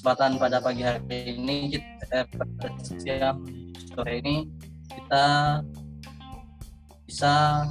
kesempatan 0.00 0.40
pada 0.40 0.64
pagi 0.64 0.80
hari 0.80 1.36
ini 1.36 1.76
kita 1.76 2.24
eh, 2.24 2.26
pada 2.32 2.72
sore 3.92 4.24
ini 4.24 4.48
kita 4.88 5.60
bisa 7.04 7.68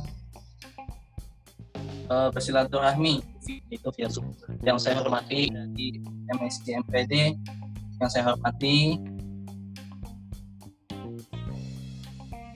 uh, 2.13 2.29
bersilaturahmi 2.29 3.25
itu. 3.73 3.89
Yang 4.61 4.77
saya 4.77 5.01
hormati 5.01 5.49
dari 5.49 5.97
MSC 6.37 6.77
MPD, 6.85 7.33
yang 7.97 8.09
saya 8.13 8.29
hormati 8.29 9.01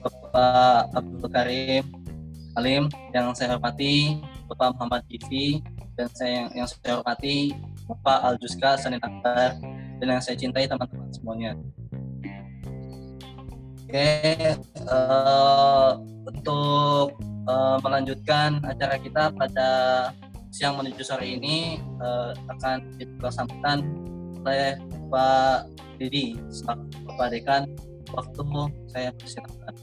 Bapak 0.06 0.94
Abdul 1.02 1.30
Karim 1.34 1.82
Alim, 2.54 2.86
yang 3.10 3.34
saya 3.34 3.58
hormati 3.58 4.22
Bapak 4.46 4.78
Muhammad 4.78 5.02
Ifi, 5.10 5.58
dan 5.98 6.06
saya 6.14 6.46
yang 6.54 6.70
saya 6.70 7.02
hormati 7.02 7.50
Bapak 7.84 8.18
Aljuska 8.24 8.80
Sanin 8.80 9.00
Akbar, 9.04 9.60
dan 10.00 10.06
yang 10.06 10.22
saya 10.24 10.36
cintai 10.36 10.64
teman-teman 10.64 11.08
semuanya. 11.12 11.52
Oke, 13.84 14.10
uh, 14.88 16.00
untuk 16.24 17.14
uh, 17.46 17.78
melanjutkan 17.84 18.58
acara 18.64 18.96
kita 18.98 19.30
pada 19.36 19.68
siang 20.50 20.80
menuju 20.80 21.02
sore 21.04 21.36
ini 21.36 21.78
uh, 22.00 22.32
akan 22.58 22.94
dilaksanakan 22.98 23.78
oleh 24.42 24.80
Pak 25.10 25.70
Didi, 26.00 26.38
Bapak 27.06 27.28
Dekan. 27.30 27.70
Waktu 28.14 28.42
saya 28.94 29.10
persilakan. 29.10 29.74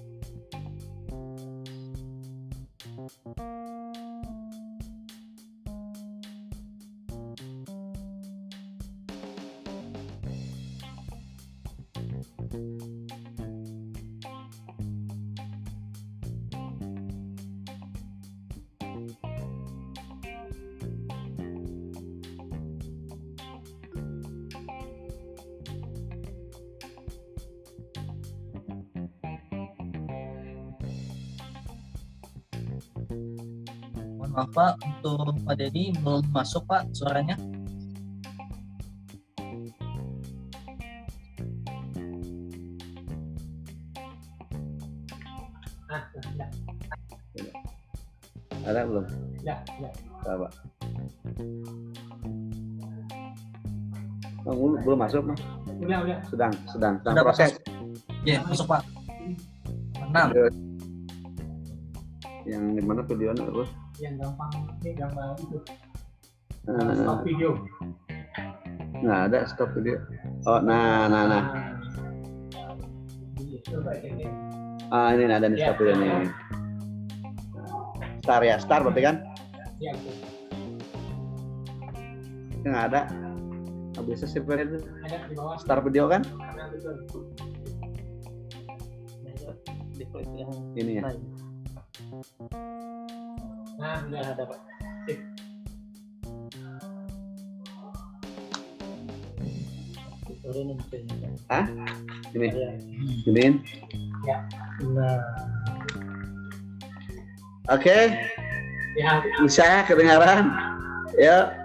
Maaf 34.31 34.49
Pak 34.55 34.73
untuk 34.87 35.35
Pak 35.43 35.55
Dedi 35.59 35.91
belum 35.99 36.23
masuk 36.31 36.63
Pak 36.63 36.87
suaranya. 36.95 37.35
Ada 48.61 48.87
belum? 48.87 49.05
Ya 49.43 49.59
ya. 49.83 49.89
Coba 50.23 50.47
oh, 54.45 54.53
belum, 54.55 54.79
belum 54.85 54.99
masuk 54.99 55.21
mah 55.27 55.37
udah 55.81 55.97
udah. 56.07 56.17
Sedang 56.29 56.51
sedang 56.69 56.93
sedang 57.01 57.13
Sudah, 57.13 57.25
proses. 57.25 57.51
Ya 58.23 58.39
masuk 58.47 58.65
Pak. 58.69 58.81
Enam. 60.07 60.27
Yang 62.45 62.63
di 62.77 62.81
mana 62.85 63.01
videonya 63.05 63.43
terus 63.43 63.69
yang 64.01 64.17
gampang 64.17 64.49
ini 64.81 64.97
gambar 64.97 65.37
itu. 65.37 65.57
Eh, 66.65 66.93
stop 66.97 67.21
video. 67.21 67.53
nggak 69.01 69.21
ada 69.29 69.39
stop 69.49 69.69
video. 69.77 70.01
Oh 70.49 70.61
nah 70.61 71.05
nah 71.05 71.23
nah. 71.29 71.43
Ini 73.37 73.61
ah 74.89 75.13
ini 75.13 75.29
ada 75.29 75.45
nih 75.45 75.61
stop 75.61 75.77
video 75.77 75.93
nih. 75.97 76.29
Star 78.21 78.41
ya 78.41 78.57
star 78.57 78.81
berarti 78.81 79.01
kan? 79.05 79.15
Ya 79.77 79.93
Bu. 79.97 80.09
nggak 82.61 82.83
ada. 82.93 83.01
Nggak 83.97 84.05
bisa 84.05 84.25
sih 84.29 84.41
itu 84.41 84.49
ada 84.49 85.17
di 85.29 85.33
bawah. 85.37 85.57
Star 85.61 85.81
video 85.85 86.09
kan? 86.09 86.25
Ini 90.73 90.91
ya. 90.97 91.01
Lain. 91.05 92.80
Nah 93.81 93.97
ada 94.21 94.43
pak. 94.45 94.59
Sip. 95.09 95.19
Turunin 100.45 100.77
mungkin. 100.77 101.01
ah 101.49 101.65
Ya. 104.21 104.37
nah 104.85 105.17
oke. 107.73 107.97
Ya 109.01 109.11
bisa 109.41 109.81
kedengaran? 109.89 110.53
Ya. 111.17 111.57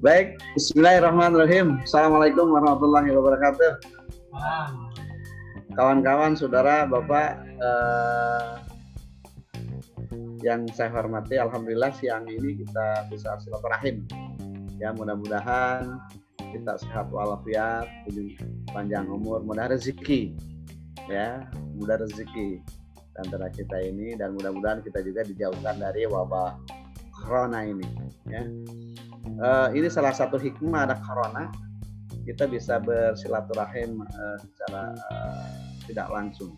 Baik. 0.00 0.40
Bismillahirrahmanirrahim. 0.56 1.84
Assalamualaikum 1.84 2.48
warahmatullahi 2.48 3.12
wabarakatuh. 3.12 3.72
Kawan-kawan 5.76 6.32
saudara 6.32 6.88
bapak 6.88 7.44
eh, 7.60 8.67
yang 10.42 10.66
saya 10.70 10.90
hormati 10.94 11.38
Alhamdulillah 11.38 11.90
siang 11.94 12.26
ini 12.30 12.62
kita 12.62 13.08
bisa 13.10 13.38
silaturahim. 13.42 14.06
Ya 14.78 14.94
mudah-mudahan 14.94 15.98
kita 16.38 16.78
sehat 16.80 17.10
walafiat 17.10 17.86
panjang 18.70 19.10
umur 19.10 19.42
mudah 19.42 19.70
rezeki. 19.70 20.38
Ya 21.10 21.46
mudah 21.74 21.98
rezeki 21.98 22.62
antara 23.18 23.50
kita 23.50 23.82
ini 23.82 24.14
dan 24.14 24.38
mudah-mudahan 24.38 24.80
kita 24.86 25.02
juga 25.02 25.26
dijauhkan 25.26 25.82
dari 25.82 26.06
wabah 26.06 26.54
corona 27.10 27.66
ini 27.66 27.86
ya. 28.30 28.42
Eh, 29.38 29.68
ini 29.74 29.90
salah 29.90 30.14
satu 30.14 30.38
hikmah 30.38 30.88
ada 30.88 30.96
corona. 31.02 31.50
Kita 32.22 32.44
bisa 32.46 32.78
bersilaturahim 32.78 34.04
eh, 34.04 34.36
secara 34.46 34.94
eh, 34.94 35.46
tidak 35.90 36.08
langsung. 36.12 36.54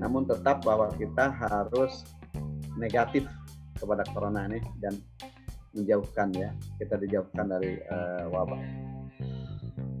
Namun 0.00 0.24
tetap 0.26 0.64
bahwa 0.64 0.88
kita 0.96 1.30
harus 1.30 2.02
negatif 2.80 3.28
kepada 3.76 4.02
corona 4.10 4.48
ini 4.48 4.60
dan 4.80 4.96
menjauhkan 5.76 6.32
ya. 6.34 6.50
Kita 6.80 6.96
dijauhkan 6.98 7.46
dari 7.46 7.78
eh, 7.78 8.24
wabah. 8.26 8.60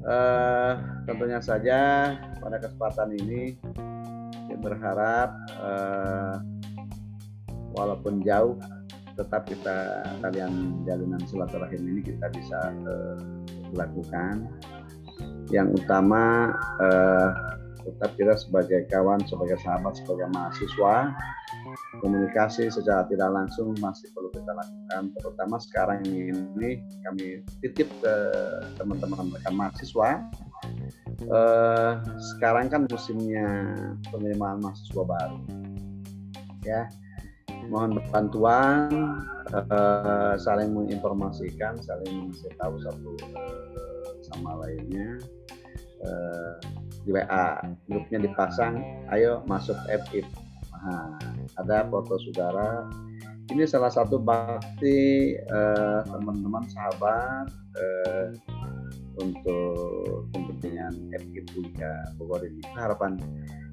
Eh, 0.00 0.72
tentunya 1.04 1.38
saja 1.44 1.78
pada 2.40 2.56
kesempatan 2.56 3.12
ini 3.20 3.60
saya 4.48 4.58
berharap 4.58 5.30
eh, 5.60 6.36
walaupun 7.76 8.24
jauh 8.24 8.56
tetap 9.14 9.44
kita 9.44 10.08
kalian 10.24 10.80
jalinan 10.88 11.20
silaturahim 11.28 11.84
ini 11.84 12.00
kita 12.02 12.26
bisa 12.32 12.72
eh, 12.72 13.18
lakukan. 13.76 14.48
Yang 15.50 15.82
utama 15.82 16.54
eh, 16.80 17.30
tetap 17.84 18.10
kita 18.16 18.34
sebagai 18.36 18.88
kawan 18.88 19.20
sebagai 19.24 19.56
sahabat 19.60 19.96
sebagai 20.00 20.28
mahasiswa 20.32 21.12
komunikasi 22.00 22.70
secara 22.70 23.06
tidak 23.06 23.30
langsung 23.30 23.74
masih 23.78 24.08
perlu 24.14 24.30
kita 24.32 24.52
lakukan 24.52 25.02
terutama 25.18 25.56
sekarang 25.58 26.00
ini 26.06 26.80
kami 27.06 27.42
titip 27.64 27.88
ke 28.00 28.14
teman-teman 28.78 29.30
rekan 29.34 29.54
mahasiswa. 29.54 30.10
Eh, 31.20 31.92
sekarang 32.36 32.72
kan 32.72 32.84
musimnya 32.88 33.76
penerimaan 34.08 34.60
mahasiswa 34.64 35.02
baru 35.04 35.40
ya. 36.64 36.88
Mohon 37.68 38.00
bantuan 38.08 38.88
eh, 39.52 40.34
saling 40.40 40.72
menginformasikan 40.72 41.78
saling 41.84 42.10
mengasih 42.10 42.50
tahu 42.56 42.74
satu 42.82 43.12
eh, 43.36 44.08
sama 44.30 44.64
lainnya. 44.64 45.20
Eh, 46.00 46.52
di 47.04 47.12
WA 47.12 47.60
grupnya 47.88 48.18
dipasang 48.24 48.80
ayo 49.12 49.44
masuk 49.44 49.76
FIP 49.88 50.28
Nah, 50.80 51.16
ada 51.60 51.84
foto 51.88 52.16
saudara. 52.28 52.88
Ini 53.50 53.66
salah 53.66 53.90
satu 53.90 54.22
bakti 54.22 55.34
eh, 55.34 56.00
teman-teman 56.06 56.70
sahabat 56.70 57.50
eh, 57.74 58.26
untuk 59.18 60.30
kepentingan 60.30 61.10
FIP 61.10 61.50
Bulga 61.50 62.14
Bogor 62.14 62.46
ini. 62.46 62.62
Harapan 62.78 63.18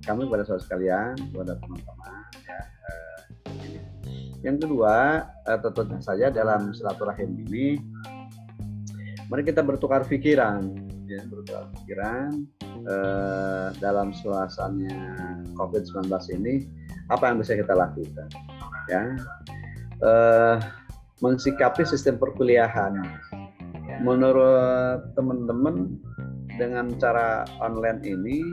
kami 0.07 0.23
pada 0.31 0.47
saudara 0.47 0.63
sekalian 0.63 1.13
kepada 1.19 1.59
teman-teman 1.59 2.21
ya 2.47 2.59
eh, 2.63 3.19
yang 4.47 4.55
kedua 4.55 5.27
eh, 5.43 5.59
tentunya 5.59 5.99
saja 5.99 6.31
dalam 6.31 6.71
silaturahim 6.71 7.35
ini 7.43 7.75
mari 9.27 9.43
kita 9.43 9.59
bertukar 9.59 10.07
pikiran 10.07 10.63
ya 11.11 11.19
bertukar 11.27 11.67
pikiran 11.75 12.31
eh, 12.87 13.67
dalam 13.83 14.15
suasananya 14.15 15.43
COVID-19 15.59 16.07
ini 16.39 16.55
apa 17.07 17.23
yang 17.31 17.37
bisa 17.39 17.55
kita 17.55 17.73
lakukan? 17.73 18.27
Ya. 18.91 19.03
Eh, 20.03 20.55
mensikapi 21.23 21.87
sistem 21.87 22.19
perkuliahan. 22.21 22.93
Ya. 23.87 23.97
Menurut 24.03 25.09
teman-teman 25.17 25.97
dengan 26.57 26.93
cara 26.97 27.47
online 27.63 28.01
ini 28.05 28.43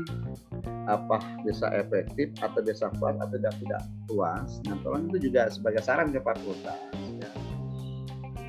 apa 0.84 1.16
bisa 1.44 1.72
efektif 1.72 2.28
atau 2.44 2.60
bisa 2.60 2.92
puas 3.00 3.16
atau 3.16 3.36
tidak 3.36 3.54
tidak 3.60 3.82
puas? 4.08 4.60
Nah 4.68 4.76
tolong 4.84 5.08
itu 5.12 5.28
juga 5.30 5.48
sebagai 5.48 5.80
saran 5.80 6.12
ke 6.12 6.20
fakultas 6.20 6.76
ya. 7.20 7.30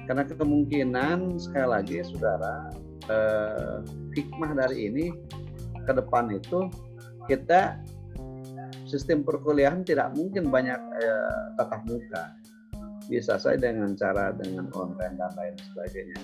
karena 0.05 0.23
kemungkinan 0.27 1.39
sekali 1.41 1.67
lagi 1.71 1.97
saudara 2.05 2.69
eh, 3.09 3.75
hikmah 4.13 4.51
dari 4.53 4.91
ini 4.91 5.05
ke 5.85 5.91
depan 5.95 6.29
itu 6.29 6.69
kita 7.25 7.79
sistem 8.85 9.25
perkuliahan 9.25 9.81
tidak 9.81 10.13
mungkin 10.13 10.49
banyak 10.49 10.79
eh, 11.01 11.43
tatap 11.57 11.81
muka. 11.89 12.33
Bisa 13.05 13.37
saja 13.37 13.69
dengan 13.69 13.93
cara 13.93 14.33
dengan 14.33 14.65
online 14.73 15.17
dan 15.17 15.31
lain 15.37 15.55
sebagainya. 15.73 16.17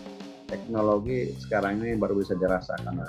Teknologi 0.49 1.31
sekarang 1.37 1.79
ini 1.79 1.93
baru 1.95 2.17
bisa 2.19 2.33
dirasakan 2.35 2.99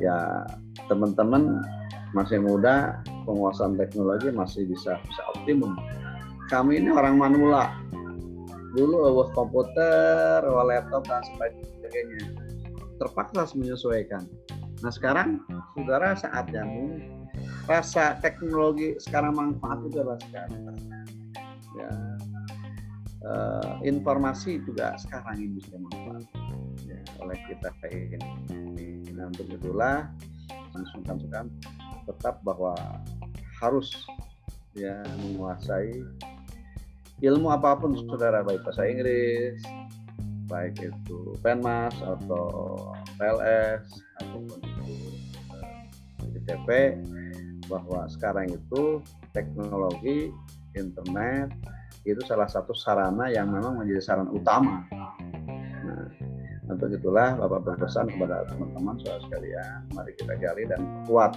ya 0.00 0.46
teman-teman 0.88 1.60
masih 2.12 2.40
muda 2.40 3.00
penguasaan 3.24 3.76
teknologi 3.76 4.28
masih 4.32 4.68
bisa 4.68 4.96
bisa 5.00 5.22
optimum. 5.36 5.76
Kami 6.48 6.80
ini 6.80 6.92
orang 6.92 7.16
manula. 7.16 7.72
Dulu 8.72 9.04
awal 9.04 9.28
komputer 9.36 10.44
awal 10.44 10.72
laptop 10.72 11.04
dan 11.08 11.24
sebagainya 11.24 12.24
terpaksa 13.00 13.52
menyesuaikan. 13.56 14.24
Nah 14.80 14.92
sekarang 14.92 15.40
saudara 15.76 16.16
saatnya 16.16 16.64
rasa 17.70 18.18
teknologi 18.18 18.98
sekarang 18.98 19.38
manfaat 19.38 19.78
itu 19.86 20.02
adalah 20.02 20.18
sekarang 20.18 20.76
ya 21.78 21.90
uh, 23.26 23.72
informasi 23.86 24.60
juga 24.66 24.98
sekarang 24.98 25.38
ini 25.38 25.62
bisa 25.62 25.78
manfaat 25.78 26.24
ya, 26.84 26.98
oleh 27.22 27.38
kita 27.46 27.70
ini. 27.88 29.06
Nah 29.14 29.30
untuk 29.30 29.46
itulah 29.50 30.10
sungkan-sungkan 30.72 31.52
tetap 32.08 32.40
bahwa 32.42 32.74
harus 33.60 33.92
ya 34.74 34.98
menguasai 35.20 36.00
ilmu 37.22 37.52
apa 37.52 37.78
pun 37.78 37.94
saudara 37.94 38.42
baik 38.42 38.64
bahasa 38.66 38.88
Inggris 38.88 39.60
baik 40.50 40.74
itu 40.80 41.36
Penmas 41.40 41.94
atau 42.02 42.76
PLS 43.16 43.84
ataupun 44.20 44.58
itu 44.58 44.92
ITP 46.42 46.68
eh, 46.68 46.92
bahwa 47.72 48.04
sekarang 48.12 48.52
itu 48.52 49.00
teknologi 49.32 50.28
internet 50.76 51.48
itu 52.04 52.20
salah 52.26 52.50
satu 52.50 52.74
sarana 52.74 53.30
yang 53.30 53.48
memang 53.48 53.78
menjadi 53.78 54.02
sarana 54.02 54.30
utama. 54.34 54.84
Nah, 55.86 56.08
untuk 56.68 56.90
itulah 56.90 57.38
Bapak 57.38 57.62
berpesan 57.62 58.10
kepada 58.10 58.44
teman-teman 58.50 58.98
saudara 58.98 59.22
sekalian, 59.24 59.78
mari 59.94 60.12
kita 60.18 60.34
gali 60.36 60.64
dan 60.66 60.82
kuat. 61.06 61.32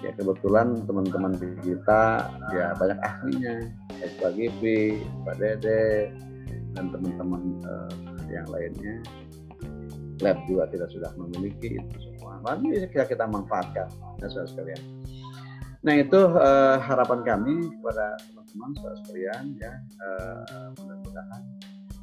Ya 0.00 0.12
kebetulan 0.16 0.84
teman-teman 0.84 1.32
kita 1.64 2.28
ya 2.52 2.76
banyak 2.76 2.98
ahlinya, 3.00 3.72
Pak 4.20 4.32
Gipi, 4.36 5.00
Pak 5.24 5.40
Dede, 5.40 6.12
dan 6.76 6.92
teman-teman 6.92 7.60
uh, 7.64 7.92
yang 8.28 8.44
lainnya. 8.52 9.00
Lab 10.22 10.38
juga 10.46 10.68
kita 10.70 10.86
sudah 10.88 11.10
memiliki 11.16 11.80
itu 11.80 11.96
semua. 12.00 12.40
Mari 12.44 12.84
kita 12.88 13.04
kita 13.08 13.24
manfaatkan, 13.28 13.88
ya 14.20 14.28
saudara 14.28 14.48
sekalian. 14.52 14.82
Nah 15.84 15.94
itu 16.00 16.16
uh, 16.16 16.80
harapan 16.80 17.20
kami 17.20 17.68
kepada 17.68 18.16
teman-teman 18.24 18.70
saudara 18.80 18.96
sekalian 19.04 19.44
ya 19.60 19.72
uh, 20.00 20.72
mudah-mudahan 20.80 21.42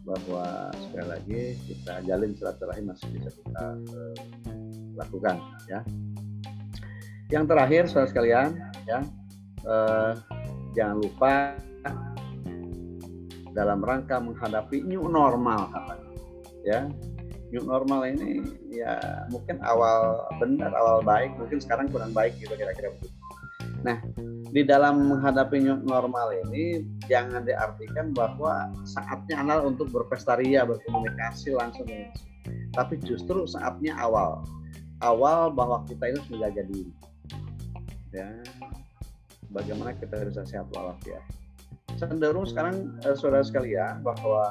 bahwa 0.06 0.46
sekali 0.86 1.08
lagi 1.10 1.42
kita 1.66 1.94
jalin 2.06 2.32
silaturahim 2.38 2.94
masih 2.94 3.10
bisa 3.10 3.30
kita 3.34 3.66
uh, 3.74 4.16
lakukan 4.94 5.42
ya. 5.66 5.82
Yang 7.34 7.46
terakhir 7.50 7.84
saudara 7.90 8.10
sekalian 8.14 8.50
ya 8.86 9.00
uh, 9.66 10.14
jangan 10.78 10.98
lupa 11.02 11.58
dalam 13.52 13.84
rangka 13.84 14.22
menghadapi 14.22 14.86
new 14.86 15.10
normal 15.12 15.68
ya 16.64 16.88
new 17.52 17.66
normal 17.68 18.08
ini 18.08 18.46
ya 18.72 19.26
mungkin 19.28 19.60
awal 19.66 20.24
benar 20.40 20.72
awal 20.72 21.04
baik 21.04 21.36
mungkin 21.36 21.60
sekarang 21.60 21.92
kurang 21.92 22.16
baik 22.16 22.38
gitu 22.40 22.56
kira-kira 22.56 22.96
begitu 22.96 23.21
Nah, 23.82 23.98
di 24.52 24.62
dalam 24.62 25.10
menghadapi 25.10 25.64
normal 25.82 26.28
ini 26.48 26.86
jangan 27.10 27.42
diartikan 27.42 28.14
bahwa 28.14 28.70
saatnya 28.86 29.42
adalah 29.42 29.64
untuk 29.66 29.90
berpesta 29.90 30.38
ria, 30.38 30.68
berkomunikasi 30.68 31.58
langsung 31.58 31.88
Tapi 32.72 33.00
justru 33.04 33.48
saatnya 33.50 33.98
awal. 33.98 34.46
Awal 35.02 35.52
bahwa 35.56 35.82
kita 35.90 36.14
ini 36.14 36.16
harus 36.20 36.30
menjaga 36.30 36.64
diri. 36.70 36.94
Ya. 38.14 38.30
Bagaimana 39.52 39.98
kita 39.98 40.30
bisa 40.30 40.46
sehat 40.48 40.70
walafiat. 40.72 41.24
Cenderung 42.00 42.48
sekarang 42.48 42.96
eh, 43.04 43.16
saudara 43.18 43.44
sekalian 43.44 44.00
bahwa 44.06 44.46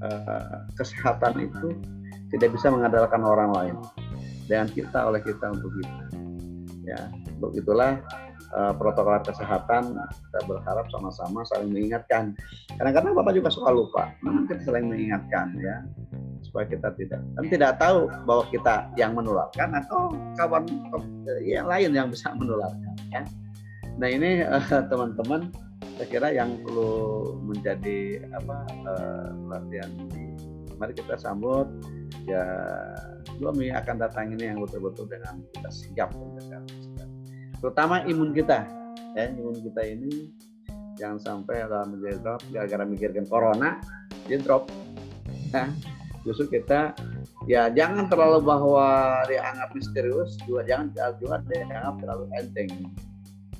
eh, 0.00 0.56
kesehatan 0.78 1.36
itu 1.50 1.76
tidak 2.32 2.56
bisa 2.56 2.72
mengandalkan 2.72 3.20
orang 3.20 3.50
lain. 3.52 3.76
Dengan 4.48 4.68
kita 4.72 5.08
oleh 5.08 5.20
kita 5.20 5.52
untuk 5.52 5.68
kita. 5.76 6.04
Ya, 6.82 7.00
begitulah 7.38 8.02
uh, 8.56 8.72
protokol 8.76 9.18
kesehatan 9.24 9.96
kita 9.96 10.40
berharap 10.48 10.86
sama-sama 10.92 11.44
saling 11.48 11.72
mengingatkan. 11.72 12.36
Kadang-kadang 12.76 13.16
Bapak 13.16 13.32
juga 13.36 13.48
suka 13.52 13.70
lupa, 13.72 14.12
namun 14.24 14.48
kita 14.48 14.62
saling 14.68 14.88
mengingatkan 14.88 15.56
ya 15.58 15.84
supaya 16.42 16.66
kita 16.66 16.90
tidak 16.98 17.22
dan 17.38 17.44
tidak 17.48 17.72
tahu 17.78 18.10
bahwa 18.26 18.44
kita 18.50 18.90
yang 18.98 19.14
menularkan 19.14 19.78
atau 19.78 20.10
kawan 20.34 20.66
yang 21.40 21.70
lain 21.70 21.94
yang 21.94 22.08
bisa 22.10 22.34
menularkan 22.40 22.94
ya. 23.14 23.22
Nah 23.96 24.08
ini 24.08 24.44
uh, 24.44 24.82
teman-teman 24.90 25.52
saya 25.96 26.08
kira 26.08 26.28
yang 26.34 26.58
perlu 26.64 27.36
menjadi 27.46 28.26
apa 28.34 28.56
uh, 28.88 29.28
latihan 29.46 29.90
mari 30.80 30.98
kita 30.98 31.14
sambut 31.14 31.68
ya 32.26 32.42
belum 33.38 33.62
akan 33.70 33.96
datang 34.02 34.34
ini 34.34 34.50
yang 34.50 34.58
betul-betul 34.58 35.06
dengan 35.06 35.42
kita 35.54 35.70
siap 35.70 36.10
mendengar 36.14 36.62
terutama 37.62 38.02
imun 38.10 38.34
kita. 38.34 38.66
Ya 39.14 39.30
imun 39.30 39.62
kita 39.62 39.86
ini 39.86 40.34
jangan 40.98 41.22
sampai 41.22 41.62
ada 41.62 41.86
menjadi 41.86 42.18
drop 42.20 42.42
gara-gara 42.50 42.84
mikirkan 42.84 43.24
corona 43.30 43.78
dia 44.26 44.42
drop. 44.42 44.66
Nah, 45.54 45.70
justru 46.26 46.58
kita 46.58 46.90
ya 47.46 47.70
jangan 47.70 48.10
terlalu 48.10 48.42
bahwa 48.42 49.22
dianggap 49.30 49.70
misterius 49.78 50.34
juga 50.42 50.66
jangan 50.66 50.90
juga 51.22 51.38
dianggap 51.46 51.94
terlalu 52.02 52.24
enteng. 52.34 52.70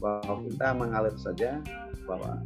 Bahwa 0.03 0.43
kita 0.51 0.67
mengalir 0.75 1.15
saja 1.15 1.63
bahwa 2.11 2.43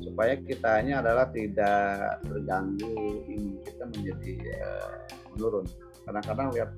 supaya 0.00 0.40
kitanya 0.40 1.04
adalah 1.04 1.28
tidak 1.28 2.16
terganggu 2.24 2.96
imun 3.28 3.60
kita 3.60 3.84
menjadi 3.92 4.32
uh, 4.64 4.96
menurun. 5.36 5.68
Kadang-kadang 6.08 6.48
lihat 6.56 6.70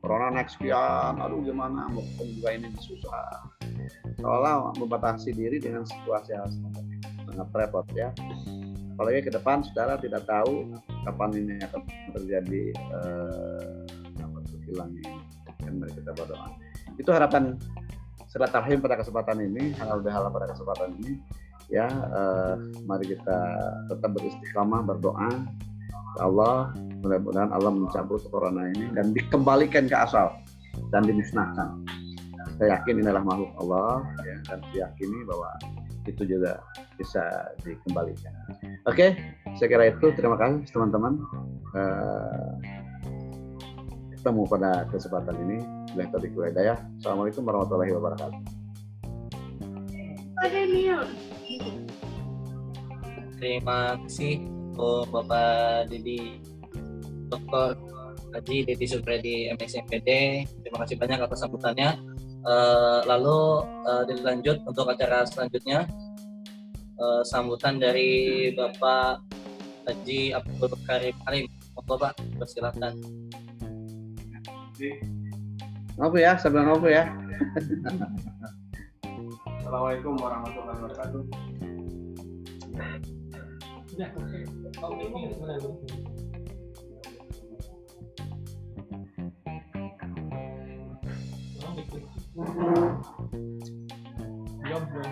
corona 0.00 0.32
naik 0.32 0.48
sekian 0.48 1.20
aduh 1.20 1.44
gimana 1.44 1.92
mau 1.92 2.00
juga 2.24 2.56
ini 2.56 2.72
susah 2.80 3.57
seolah 4.18 4.74
membatasi 4.76 5.32
diri 5.32 5.58
dengan 5.62 5.84
situasi 5.86 6.34
yang 6.34 6.48
sangat 7.28 7.48
repot 7.54 7.86
ya. 7.94 8.10
Apalagi 8.98 9.30
ke 9.30 9.30
depan 9.30 9.62
saudara 9.62 9.94
tidak 9.94 10.26
tahu 10.26 10.74
kapan 11.06 11.30
ini 11.38 11.54
akan 11.62 11.82
terjadi 12.18 12.62
eh, 12.74 14.18
apa 14.18 14.38
hilangnya 14.66 15.14
dan 15.62 15.72
mari 15.78 15.92
kita 15.94 16.10
berdoa. 16.18 16.48
Itu 16.98 17.10
harapan 17.14 17.54
silaturahim 18.26 18.82
pada 18.82 18.98
kesempatan 18.98 19.38
ini 19.38 19.72
halal 19.78 20.02
bihalal 20.02 20.34
pada 20.34 20.50
kesempatan 20.50 20.98
ini 20.98 21.14
ya 21.70 21.86
eh, 21.88 22.54
mari 22.90 23.06
kita 23.06 23.38
tetap 23.86 24.10
beristiqamah 24.18 24.82
berdoa. 24.82 25.30
Allah 26.18 26.74
mudah-mudahan 27.04 27.54
Allah 27.54 27.70
mencabut 27.70 28.18
corona 28.26 28.66
ini 28.74 28.90
dan 28.90 29.14
dikembalikan 29.14 29.86
ke 29.86 29.94
asal 29.94 30.34
dan 30.90 31.06
dimusnahkan 31.06 31.86
saya 32.58 32.74
yakin 32.74 32.94
inilah 32.98 33.22
makhluk 33.22 33.54
Allah 33.62 34.02
ya, 34.26 34.36
dan 34.50 34.58
saya 34.66 34.90
yakini 34.90 35.22
bahwa 35.22 35.50
itu 36.10 36.22
juga 36.26 36.58
bisa 36.98 37.22
dikembalikan. 37.62 38.34
Oke, 38.90 39.14
saya 39.54 39.68
kira 39.70 39.94
itu. 39.94 40.10
Terima 40.18 40.34
kasih 40.34 40.66
teman-teman. 40.74 41.22
Uh, 41.76 42.52
ketemu 44.18 44.42
pada 44.50 44.70
kesempatan 44.90 45.36
ini. 45.46 45.58
Bila 45.94 46.10
tadi 46.10 46.28
ya. 46.66 46.74
Assalamualaikum 46.98 47.46
warahmatullahi 47.46 47.92
wabarakatuh. 47.94 48.40
Terima 53.38 53.94
kasih 54.02 54.42
untuk 54.74 55.06
Bapak 55.14 55.86
Didi 55.94 56.42
Dr. 57.30 57.78
Haji 58.34 58.56
Didi 58.66 58.86
Supredi 58.90 59.36
MSMPD. 59.54 60.08
Terima 60.66 60.78
kasih 60.82 60.96
banyak 60.98 61.18
atas 61.22 61.38
sambutannya. 61.46 62.07
Uh, 62.46 63.02
lalu 63.04 63.66
uh, 63.82 64.06
dilanjut 64.06 64.62
untuk 64.62 64.86
acara 64.86 65.26
selanjutnya 65.26 65.90
uh, 66.96 67.22
sambutan 67.26 67.82
dari 67.82 68.48
Bapak 68.54 69.26
Haji 69.88 70.32
Abdul 70.36 70.70
Karim 70.86 71.16
Alim. 71.26 71.50
Bapak, 71.88 72.14
persilakan. 72.36 72.94
Ngopi 75.98 76.18
ya, 76.22 76.38
sambil 76.38 76.68
ngopi 76.68 76.94
ya. 76.94 77.10
Assalamualaikum 79.58 80.14
warahmatullahi 80.20 80.78
wabarakatuh. 80.78 81.22
Belum. 92.38 93.02
Ambil, 94.62 95.10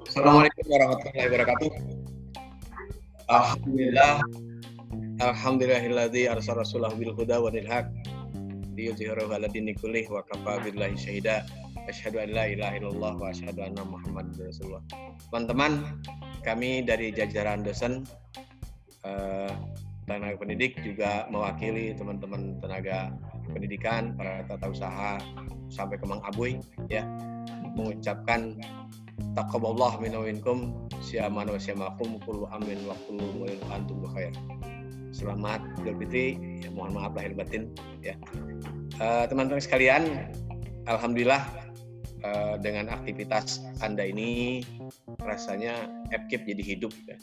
Assalamualaikum 0.03 0.63
warahmatullahi 0.69 1.25
wabarakatuh. 1.31 1.71
Alhamdulillah. 3.31 4.15
Alhamdulillahilladzi 5.23 6.27
arsala 6.27 6.67
rasulahu 6.67 6.99
bil 6.99 7.15
huda 7.15 7.39
wa 7.39 7.47
lil 7.49 7.63
haq 7.65 7.87
liyudhhirahu 8.83 9.31
'ala 9.31 9.47
dini 9.47 9.71
kullih 9.79 10.03
wa 10.11 10.19
kafa 10.27 10.59
billahi 10.67 10.99
syahida. 10.99 11.47
Asyhadu 11.87 12.19
an 12.19 12.29
la 12.35 12.45
ilaha 12.51 12.73
illallah 12.79 13.13
wa 13.15 13.27
asyhadu 13.31 13.63
anna 13.63 13.83
Muhammadar 13.87 14.51
Rasulullah. 14.51 14.83
Teman-teman, 15.31 15.71
kami 16.43 16.83
dari 16.83 17.15
jajaran 17.15 17.63
dosen 17.63 18.03
eh, 19.07 19.51
tenaga 20.03 20.35
pendidik 20.35 20.75
juga 20.83 21.27
mewakili 21.31 21.95
teman-teman 21.95 22.59
tenaga 22.59 23.11
pendidikan, 23.51 24.15
para 24.15 24.43
tata 24.47 24.67
usaha 24.71 25.19
sampai 25.71 25.95
ke 25.99 26.05
Mang 26.07 26.23
ya 26.91 27.03
mengucapkan 27.73 28.59
taqabballah 29.33 29.97
minna 29.97 30.21
minkum 30.21 30.87
siaman 31.01 31.49
wa 31.49 31.59
siamakum 31.59 32.21
kullu 32.23 32.45
amin 32.53 32.79
wa 32.85 32.95
kullu 33.07 33.25
mulin 33.35 33.59
wa 33.67 33.79
antum 33.79 34.03
bikhair. 34.03 34.33
Selamat 35.13 35.61
Idul 35.77 36.01
Fitri, 36.01 36.27
ya, 36.65 36.73
mohon 36.73 36.97
maaf 36.97 37.13
lahir 37.13 37.37
batin 37.37 37.69
ya. 38.01 38.17
Eh, 39.01 39.25
teman-teman 39.25 39.57
sekalian, 39.57 40.29
alhamdulillah 40.85 41.41
eh, 42.21 42.55
dengan 42.61 42.93
aktivitas 42.93 43.65
Anda 43.81 44.05
ini 44.05 44.61
rasanya 45.17 45.89
FKIP 46.13 46.53
jadi 46.53 46.63
hidup 46.77 46.93
ya. 47.09 47.17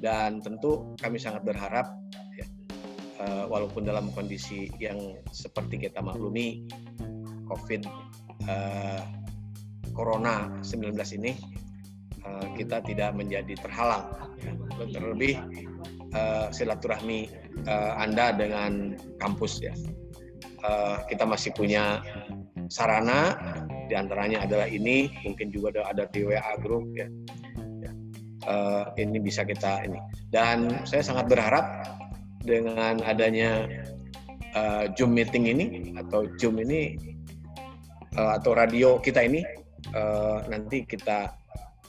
Dan 0.00 0.40
tentu 0.40 0.96
kami 0.96 1.20
sangat 1.20 1.44
berharap 1.44 1.92
ya, 2.32 2.48
eh, 3.20 3.44
walaupun 3.52 3.84
dalam 3.84 4.08
kondisi 4.16 4.72
yang 4.80 5.20
seperti 5.28 5.76
kita 5.76 6.00
maklumi 6.00 6.64
COVID 7.52 7.84
eh, 8.48 9.02
Corona 9.92 10.56
19 10.64 10.96
ini 11.20 11.36
eh, 12.24 12.46
kita 12.56 12.80
tidak 12.80 13.12
menjadi 13.12 13.60
terhalang. 13.60 14.08
ya. 14.40 14.56
Terlebih 14.88 15.36
eh, 16.16 16.46
silaturahmi 16.48 17.28
eh, 17.68 17.92
Anda 18.00 18.32
dengan 18.32 18.96
kampus 19.20 19.60
ya. 19.60 19.76
Eh, 20.62 20.96
kita 21.10 21.26
masih 21.26 21.50
punya 21.50 21.98
sarana 22.70 23.34
di 23.90 23.98
antaranya 23.98 24.46
adalah 24.46 24.70
ini 24.70 25.10
mungkin 25.26 25.50
juga 25.50 25.74
ada, 25.74 25.82
ada 25.90 26.04
di 26.14 26.22
WA 26.22 26.54
group 26.62 26.86
ya. 26.94 27.10
Ya. 27.82 27.92
Eh, 28.46 28.84
ini 29.02 29.18
bisa 29.18 29.42
kita 29.42 29.82
ini 29.82 29.98
dan 30.30 30.86
saya 30.86 31.02
sangat 31.02 31.26
berharap 31.26 31.66
dengan 32.46 33.02
adanya 33.02 33.66
eh, 34.54 34.86
Zoom 34.94 35.18
meeting 35.18 35.50
ini 35.50 35.98
atau 35.98 36.30
Zoom 36.38 36.62
ini 36.62 36.94
eh, 38.14 38.32
atau 38.38 38.54
radio 38.54 39.02
kita 39.02 39.18
ini 39.26 39.42
eh, 39.90 40.38
nanti 40.46 40.86
kita 40.86 41.34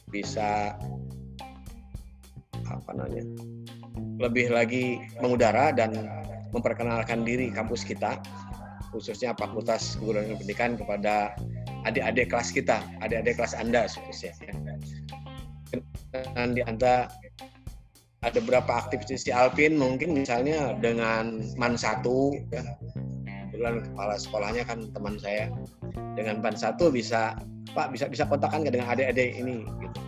bisa 0.10 0.74
apa 2.65 2.89
namanya 2.89 3.22
lebih 4.18 4.50
lagi 4.50 4.98
mengudara 5.22 5.70
dan 5.70 5.94
memperkenalkan 6.50 7.22
diri 7.22 7.53
kampus 7.53 7.86
kita 7.86 8.18
khususnya 8.93 9.33
Fakultas 9.33 9.97
Keguruan 9.97 10.38
Pendidikan 10.38 10.77
kepada 10.77 11.33
adik-adik 11.89 12.29
kelas 12.29 12.53
kita, 12.53 12.85
adik-adik 13.01 13.41
kelas 13.41 13.57
Anda 13.57 13.89
khususnya. 13.89 14.38
Dan 16.13 16.53
di 16.53 16.62
antara 16.62 17.09
ada 18.23 18.39
beberapa 18.39 18.71
aktivitas 18.79 19.27
di 19.27 19.35
Alpin 19.35 19.75
mungkin 19.75 20.15
misalnya 20.15 20.77
dengan 20.79 21.43
Man 21.59 21.75
1 21.75 22.05
ya. 22.53 22.63
Kebetulan 23.51 23.85
kepala 23.85 24.15
sekolahnya 24.15 24.63
kan 24.63 24.79
teman 24.95 25.19
saya. 25.19 25.51
Dengan 26.15 26.39
Man 26.39 26.55
1 26.55 26.77
bisa 26.93 27.35
Pak 27.73 27.89
bisa 27.91 28.05
bisa 28.07 28.23
kontakkan 28.29 28.63
dengan 28.63 28.93
adik-adik 28.93 29.33
ini 29.35 29.65
gitu. 29.81 30.00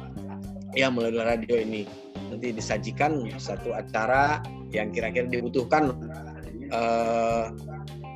Ya 0.77 0.87
melalui 0.87 1.25
radio 1.25 1.59
ini 1.59 1.89
nanti 2.29 2.51
disajikan 2.55 3.31
satu 3.35 3.73
acara 3.75 4.43
yang 4.71 4.91
kira-kira 4.91 5.27
dibutuhkan 5.27 5.95
eh, 6.71 7.45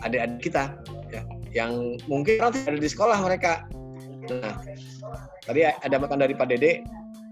adik-adik 0.05 0.39
kita 0.51 0.63
ya, 1.09 1.21
yang 1.51 1.97
mungkin 2.05 2.39
tidak 2.39 2.69
ada 2.69 2.79
di 2.79 2.89
sekolah 2.89 3.17
mereka. 3.23 3.65
Nah, 4.29 4.61
tadi 5.43 5.65
ada 5.65 5.95
matan 5.97 6.21
dari 6.21 6.37
Pak 6.37 6.47
Dede, 6.53 6.85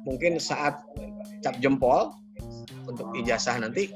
mungkin 0.08 0.42
saat 0.42 0.82
cap 1.46 1.56
jempol 1.62 2.16
untuk 2.90 3.12
ijazah 3.14 3.62
nanti 3.62 3.92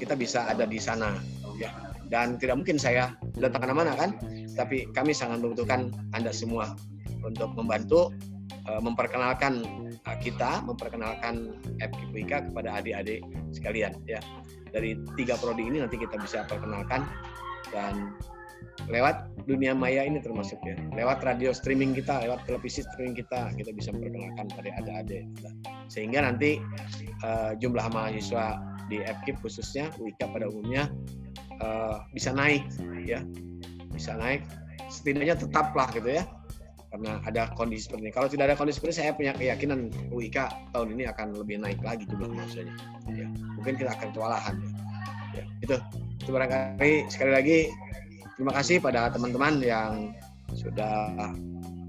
kita 0.00 0.16
bisa 0.16 0.48
ada 0.48 0.64
di 0.64 0.80
sana 0.80 1.14
ya. 1.60 1.70
Dan 2.10 2.42
tidak 2.42 2.58
mungkin 2.64 2.74
saya 2.74 3.14
datang 3.38 3.62
ke 3.62 3.66
mana-mana 3.70 3.94
kan, 3.94 4.10
tapi 4.58 4.90
kami 4.90 5.14
sangat 5.14 5.38
membutuhkan 5.38 5.94
Anda 6.10 6.34
semua 6.34 6.74
untuk 7.22 7.54
membantu 7.54 8.10
eh, 8.66 8.80
memperkenalkan 8.82 9.62
eh, 9.94 10.18
kita, 10.18 10.66
memperkenalkan 10.66 11.54
FKPIK 11.78 12.50
kepada 12.50 12.82
adik-adik 12.82 13.22
sekalian 13.54 13.94
ya. 14.10 14.18
Dari 14.74 14.98
tiga 15.14 15.38
prodi 15.38 15.70
ini 15.70 15.86
nanti 15.86 16.02
kita 16.02 16.18
bisa 16.18 16.42
perkenalkan 16.50 17.06
dan 17.70 18.14
lewat 18.88 19.28
dunia 19.44 19.76
maya 19.76 20.06
ini 20.06 20.22
termasuk 20.22 20.58
ya. 20.62 20.76
Lewat 20.94 21.22
radio 21.26 21.50
streaming 21.54 21.92
kita 21.92 22.22
lewat 22.24 22.46
televisi 22.46 22.86
streaming 22.86 23.18
kita 23.18 23.52
kita 23.54 23.70
bisa 23.74 23.90
memperkenalkan 23.92 24.46
pada 24.52 24.70
adik-adik 24.80 25.24
sehingga 25.90 26.24
nanti 26.24 26.62
eh, 27.24 27.50
jumlah 27.58 27.86
mahasiswa 27.90 28.58
di 28.90 29.02
FKIP 29.02 29.38
khususnya 29.42 29.90
UIK 30.02 30.20
pada 30.30 30.46
umumnya 30.50 30.90
eh, 31.60 31.96
bisa 32.14 32.30
naik 32.32 32.64
ya. 33.04 33.20
Bisa 33.90 34.16
naik. 34.16 34.46
Setidaknya 34.90 35.38
tetaplah 35.38 35.90
gitu 35.94 36.22
ya. 36.22 36.24
Karena 36.90 37.22
ada 37.22 37.54
kondisi 37.54 37.86
seperti 37.86 38.10
ini. 38.10 38.12
Kalau 38.14 38.26
tidak 38.26 38.50
ada 38.50 38.56
kondisi 38.58 38.82
seperti 38.82 38.98
ini 38.98 38.98
saya 38.98 39.12
punya 39.14 39.32
keyakinan 39.38 39.94
UIK 40.10 40.38
tahun 40.74 40.98
ini 40.98 41.06
akan 41.06 41.38
lebih 41.38 41.62
naik 41.62 41.78
lagi 41.86 42.02
jumlah 42.10 42.34
mahasiswanya. 42.34 42.74
Ya 43.14 43.26
mungkin 43.54 43.76
kita 43.78 43.92
akan 43.92 44.08
kewalahan 44.16 44.54
ya, 44.58 44.70
ya 45.38 45.44
itu 45.62 45.76
itu 46.20 46.30
barangkali 46.30 47.08
sekali 47.08 47.32
lagi 47.32 47.58
terima 48.36 48.52
kasih 48.54 48.76
pada 48.78 49.08
teman-teman 49.10 49.60
yang 49.64 50.12
sudah 50.52 51.12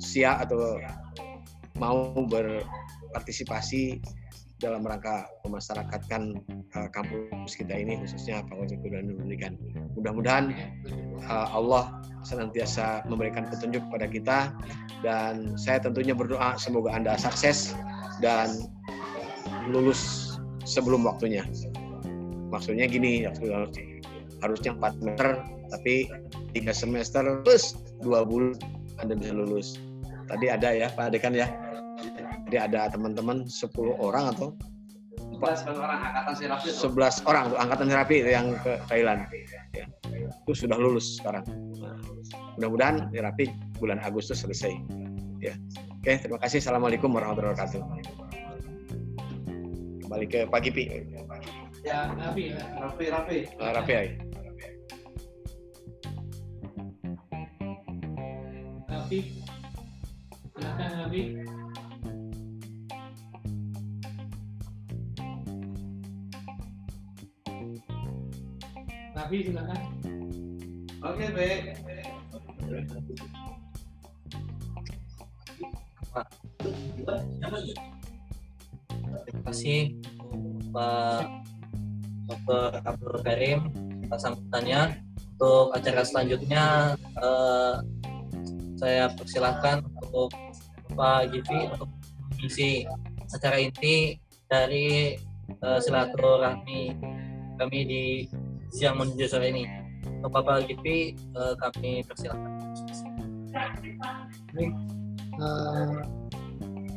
siap 0.02 0.48
atau 0.48 0.80
mau 1.78 2.14
berpartisipasi 2.28 4.02
dalam 4.62 4.86
rangka 4.86 5.26
memasyarakatkan 5.44 6.38
uh, 6.78 6.88
kampus 6.94 7.58
kita 7.58 7.74
ini 7.74 7.98
khususnya 7.98 8.46
Fakultas 8.46 8.78
Keguruan 8.78 9.18
Pendidikan. 9.18 9.58
Mudah-mudahan 9.98 10.54
uh, 11.26 11.50
Allah 11.50 11.90
senantiasa 12.22 13.02
memberikan 13.10 13.50
petunjuk 13.50 13.82
kepada 13.90 14.06
kita 14.06 14.40
dan 15.02 15.58
saya 15.58 15.82
tentunya 15.82 16.14
berdoa 16.14 16.54
semoga 16.62 16.94
Anda 16.94 17.18
sukses 17.18 17.74
dan 18.22 18.70
lulus 19.66 20.38
sebelum 20.62 21.10
waktunya. 21.10 21.42
Maksudnya 22.54 22.86
gini, 22.86 23.26
harusnya 24.42 24.74
4 24.76 25.06
meter 25.06 25.42
tapi 25.72 26.12
tiga 26.52 26.76
semester 26.76 27.24
plus 27.46 27.78
dua 28.04 28.28
bulan 28.28 28.58
Anda 29.00 29.16
bisa 29.18 29.34
lulus. 29.34 29.80
Tadi 30.28 30.52
ada 30.52 30.70
ya 30.76 30.88
Pak 30.92 31.16
Dekan 31.16 31.34
ya. 31.34 31.48
Jadi 32.50 32.58
ada 32.58 32.92
teman-teman 32.92 33.48
10 33.48 33.72
orang 34.02 34.36
atau 34.36 34.52
11 35.42 35.74
orang 35.74 36.00
angkatan 36.06 36.34
serapi 36.38 36.68
11 36.70 37.30
orang 37.30 37.44
tuh 37.50 37.58
angkatan 37.58 37.88
terapi 37.90 38.16
yang 38.28 38.54
ke 38.62 38.78
Thailand. 38.92 39.26
Ya. 39.74 39.86
Itu 40.46 40.54
sudah 40.54 40.78
lulus 40.78 41.18
sekarang. 41.18 41.48
Mudah-mudahan 42.60 43.10
terapi 43.10 43.50
bulan 43.80 43.98
Agustus 44.04 44.44
selesai. 44.44 44.76
Ya. 45.42 45.58
Oke, 46.02 46.18
terima 46.22 46.38
kasih. 46.42 46.62
Assalamualaikum 46.62 47.10
warahmatullahi 47.10 47.58
wabarakatuh. 47.58 47.82
Kembali 50.06 50.26
ke 50.30 50.40
Pak 50.46 50.60
Gipi. 50.62 50.84
Ya, 51.82 52.14
Nabi. 52.14 52.54
ya. 52.54 52.62
Rapi 52.78 53.06
Rapi. 53.10 53.38
Uh, 53.58 54.31
Nabi. 59.12 59.28
Silakan 60.56 60.92
Nabi. 61.04 61.22
Nabi 69.12 69.38
silakan. 69.44 69.82
Oke, 71.04 71.26
baik. 71.36 71.60
Terima 79.28 79.42
kasih 79.44 79.80
Pak 80.72 81.28
Dr. 82.32 82.64
Abdul 82.88 83.16
Karim 83.28 83.60
atas 84.08 84.24
sambutannya. 84.24 85.04
Untuk 85.36 85.76
acara 85.76 86.08
selanjutnya 86.08 86.96
eh, 86.96 87.76
saya 88.82 89.14
persilahkan 89.14 89.86
untuk 89.86 90.34
Pak 90.98 91.30
Givi 91.30 91.70
untuk 91.70 91.90
mengisi 92.34 92.82
acara 93.30 93.62
inti 93.62 94.18
dari 94.50 95.14
eh, 95.62 95.80
silaturahmi 95.80 96.98
kami 97.62 97.80
di 97.86 98.04
siang 98.74 98.98
menuju 98.98 99.30
sore 99.30 99.54
ini. 99.54 99.70
Untuk 100.18 100.34
Bapak 100.34 100.66
Givi 100.66 101.14
eh, 101.14 101.54
kami 101.62 102.02
persilahkan. 102.10 102.52
Eh, 104.58 104.74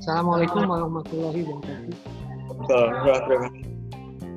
Assalamualaikum 0.01 0.65
warahmatullahi 0.65 1.45
wabarakatuh. 1.45 3.41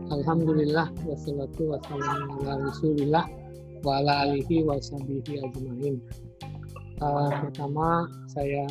Alhamdulillah 0.08 0.88
wassalatu 1.04 1.76
wassalamu 1.76 2.40
ala 2.44 2.64
Rasulillah 2.64 3.26
wa 3.84 4.00
ala 4.00 4.32
alihi 4.32 4.64
wa 4.64 4.80
sahbihi 4.80 5.44
ajmain. 5.44 6.00
Uh, 6.98 7.30
pertama 7.46 8.10
saya 8.26 8.66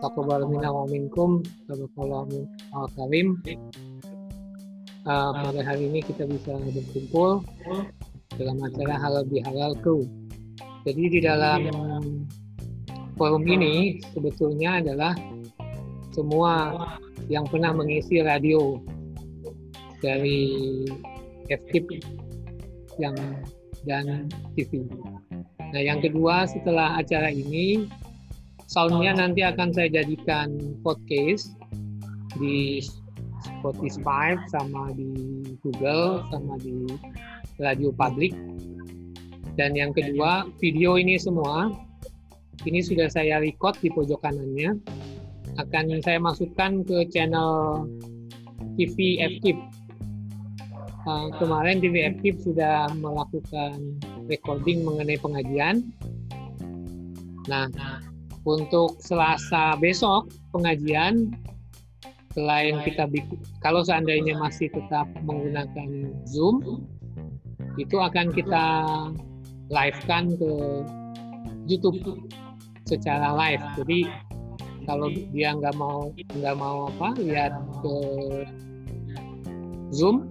takabal 0.00 0.48
minna 0.48 0.72
wa 0.72 0.88
minkum 0.88 1.44
tabarakallahu 1.68 2.48
al 2.72 2.88
karim. 2.96 3.36
Uh, 5.04 5.36
pada 5.36 5.60
hari 5.60 5.92
ini 5.92 6.00
kita 6.00 6.24
bisa 6.24 6.56
berkumpul 6.56 7.44
dalam 8.40 8.56
acara 8.64 8.96
halal 8.96 9.28
bihalalku. 9.28 10.08
Jadi 10.88 11.04
di 11.12 11.20
dalam 11.20 11.68
forum 13.20 13.44
ini 13.44 14.00
sebetulnya 14.16 14.80
adalah 14.80 15.12
semua 16.16 16.72
yang 17.28 17.44
pernah 17.44 17.76
mengisi 17.76 18.24
radio 18.24 18.80
dari 20.00 20.48
FKIP 21.52 22.00
yang 22.96 23.16
dan 23.84 24.32
TV. 24.56 24.80
Nah, 25.74 25.82
yang 25.82 25.98
kedua 25.98 26.46
setelah 26.46 26.94
acara 26.94 27.34
ini 27.34 27.90
soundnya 28.70 29.18
nanti 29.18 29.42
akan 29.42 29.74
saya 29.74 29.90
jadikan 29.90 30.54
podcast 30.86 31.50
di 32.38 32.78
Spotify 33.42 34.38
sama 34.54 34.94
di 34.94 35.42
Google 35.66 36.22
sama 36.30 36.62
di 36.62 36.86
radio 37.58 37.90
publik. 37.90 38.38
Dan 39.58 39.74
yang 39.74 39.90
kedua 39.90 40.46
video 40.62 40.94
ini 40.94 41.18
semua 41.18 41.74
ini 42.62 42.78
sudah 42.78 43.10
saya 43.10 43.42
record 43.42 43.74
di 43.82 43.90
pojok 43.90 44.22
kanannya. 44.22 44.78
Akan 45.58 45.90
saya 46.06 46.22
masukkan 46.22 46.86
ke 46.86 47.10
channel 47.10 47.82
TV 48.78 49.18
FKIP 49.22 49.58
uh, 51.06 51.28
kemarin 51.38 51.78
TV 51.80 52.08
Aktif 52.08 52.40
sudah 52.42 52.90
melakukan 52.98 54.00
recording 54.28 54.84
mengenai 54.84 55.18
pengajian. 55.20 55.84
Nah, 57.48 57.68
untuk 58.44 59.00
Selasa 59.00 59.76
besok 59.80 60.28
pengajian 60.52 61.32
selain 62.34 62.82
kita 62.82 63.06
kalau 63.62 63.86
seandainya 63.86 64.34
masih 64.34 64.66
tetap 64.74 65.06
menggunakan 65.22 66.10
Zoom 66.26 66.82
itu 67.78 67.96
akan 67.98 68.34
kita 68.34 68.66
live-kan 69.70 70.34
ke 70.34 70.52
YouTube 71.70 71.98
secara 72.84 73.32
live. 73.32 73.64
Jadi 73.80 74.00
kalau 74.84 75.08
dia 75.32 75.56
nggak 75.56 75.74
mau 75.78 76.12
nggak 76.12 76.56
mau 76.58 76.90
apa 76.92 77.16
lihat 77.22 77.54
ke 77.80 77.96
Zoom 79.94 80.28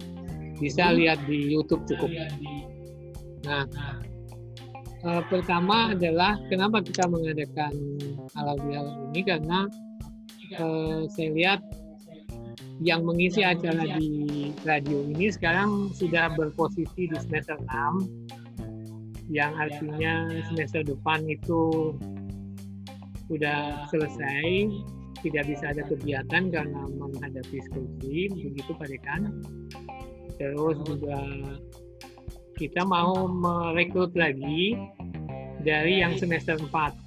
bisa 0.60 0.94
lihat 0.94 1.18
di 1.26 1.50
YouTube 1.50 1.82
cukup. 1.88 2.12
Nah, 3.44 3.64
uh, 5.04 5.22
pertama 5.28 5.92
adalah 5.92 6.40
kenapa 6.48 6.80
kita 6.80 7.04
mengadakan 7.08 7.72
halal 8.36 8.56
bihalal 8.64 8.96
ini? 9.12 9.20
Karena 9.24 9.58
uh, 10.60 11.04
saya 11.12 11.30
lihat 11.32 11.60
yang 12.82 13.06
mengisi 13.06 13.46
acara 13.46 13.86
di 14.00 14.50
radio 14.66 14.98
ini 15.06 15.30
sekarang 15.30 15.94
sudah 15.94 16.34
berposisi 16.34 17.06
di 17.06 17.16
semester 17.22 17.54
6 17.70 19.30
yang 19.30 19.54
artinya 19.56 20.28
semester 20.52 20.82
depan 20.84 21.24
itu 21.30 21.94
sudah 23.30 23.88
selesai 23.88 24.68
tidak 25.24 25.48
bisa 25.48 25.72
ada 25.72 25.82
kegiatan 25.88 26.52
karena 26.52 26.82
menghadapi 27.00 27.56
skripsi 27.64 28.28
begitu 28.44 28.70
Pak 28.76 28.88
Dekan. 28.92 29.22
Terus 30.36 30.76
juga 30.84 31.16
kita 32.54 32.86
mau 32.86 33.26
merekrut 33.26 34.14
lagi 34.14 34.78
dari 35.62 36.00
yang 36.00 36.14
semester 36.14 36.56
4 36.58 37.04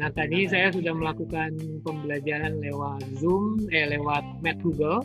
Nah 0.00 0.08
tadi 0.16 0.48
saya 0.48 0.72
sudah 0.72 0.96
melakukan 0.96 1.52
pembelajaran 1.84 2.56
lewat 2.56 3.04
Zoom, 3.20 3.68
eh 3.68 3.84
lewat 3.84 4.24
Met 4.40 4.56
Google, 4.64 5.04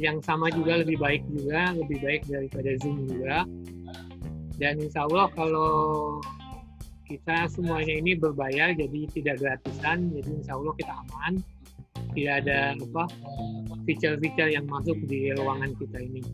yang 0.00 0.24
sama 0.24 0.48
juga 0.48 0.80
lebih 0.80 0.96
baik 0.96 1.28
juga, 1.28 1.76
lebih 1.76 2.00
baik 2.00 2.24
daripada 2.24 2.72
Zoom 2.80 3.04
juga. 3.04 3.44
Dan 4.56 4.80
insya 4.80 5.04
Allah 5.04 5.28
kalau 5.36 5.70
kita 7.04 7.52
semuanya 7.52 8.00
ini 8.00 8.16
berbayar, 8.16 8.72
jadi 8.72 9.00
tidak 9.12 9.44
gratisan, 9.44 10.08
jadi 10.08 10.30
insya 10.40 10.56
Allah 10.56 10.72
kita 10.80 10.92
aman. 11.04 11.32
Tidak 12.16 12.34
ada 12.48 12.72
apa 12.80 13.04
feature-feature 13.84 14.56
yang 14.56 14.64
masuk 14.72 14.96
di 15.04 15.28
ruangan 15.36 15.76
kita 15.76 16.00
ini 16.00 16.24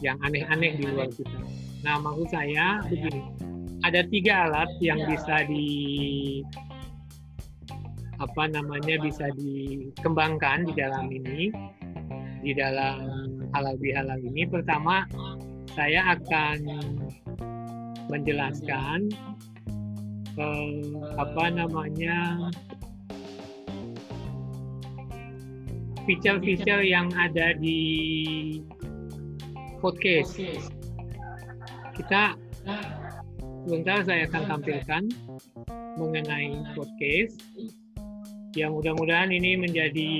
yang 0.00 0.16
aneh-aneh 0.24 0.76
di 0.76 0.84
luar 0.88 1.08
kita. 1.12 1.40
Nah, 1.84 1.96
maksud 2.00 2.28
saya 2.28 2.84
begini, 2.88 3.22
ada 3.84 4.04
tiga 4.08 4.48
alat 4.48 4.70
yang 4.84 5.00
bisa 5.08 5.44
di 5.48 5.68
apa 8.20 8.52
namanya 8.52 9.00
bisa 9.00 9.32
dikembangkan 9.32 10.68
di 10.68 10.72
dalam 10.76 11.08
ini 11.08 11.48
di 12.44 12.52
dalam 12.52 13.00
halal 13.56 13.76
bihalal 13.80 14.20
ini. 14.20 14.44
Pertama, 14.44 15.08
saya 15.72 16.16
akan 16.16 16.58
menjelaskan 18.12 19.08
eh, 20.36 20.84
apa 21.16 21.44
namanya 21.52 22.50
feature-feature 26.04 26.84
yang 26.84 27.08
ada 27.14 27.54
di 27.56 27.80
podcast. 29.80 30.36
Kita 31.96 32.36
sebentar 33.64 34.04
saya 34.04 34.28
akan 34.28 34.42
tampilkan 34.56 35.02
mengenai 35.96 36.60
podcast 36.76 37.40
yang 38.52 38.76
mudah-mudahan 38.76 39.32
ini 39.32 39.56
menjadi 39.56 40.12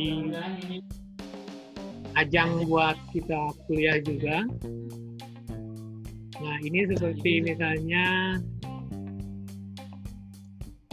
ajang 2.16 2.64
buat 2.66 2.96
kita 3.12 3.52
kuliah 3.68 4.00
juga. 4.00 4.48
Nah 6.40 6.56
ini 6.64 6.88
seperti 6.88 7.44
misalnya 7.44 8.40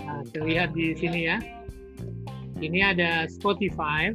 nah, 0.03 0.23
terlihat 0.35 0.75
di 0.75 0.91
sini 0.93 1.31
ya. 1.31 1.39
Ini 2.57 2.91
ada 2.91 3.29
Spotify 3.29 4.11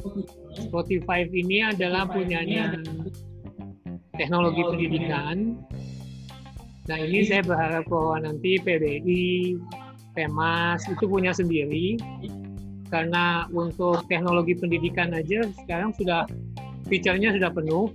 Spotify 0.00 0.49
ini 1.34 1.66
adalah 1.66 2.06
punyanya 2.06 2.78
teknologi 4.14 4.62
pendidikan. 4.62 5.58
Nah 6.88 6.98
ini 6.98 7.22
saya 7.26 7.42
berharap 7.46 7.86
bahwa 7.86 8.26
nanti 8.26 8.58
PBI, 8.58 9.56
PEMAS 10.14 10.86
itu 10.90 11.04
punya 11.06 11.32
sendiri. 11.32 11.96
Karena 12.90 13.46
untuk 13.54 14.02
teknologi 14.10 14.58
pendidikan 14.58 15.14
aja 15.14 15.46
sekarang 15.62 15.94
sudah 15.94 16.26
fiturnya 16.90 17.30
sudah 17.30 17.50
penuh. 17.54 17.94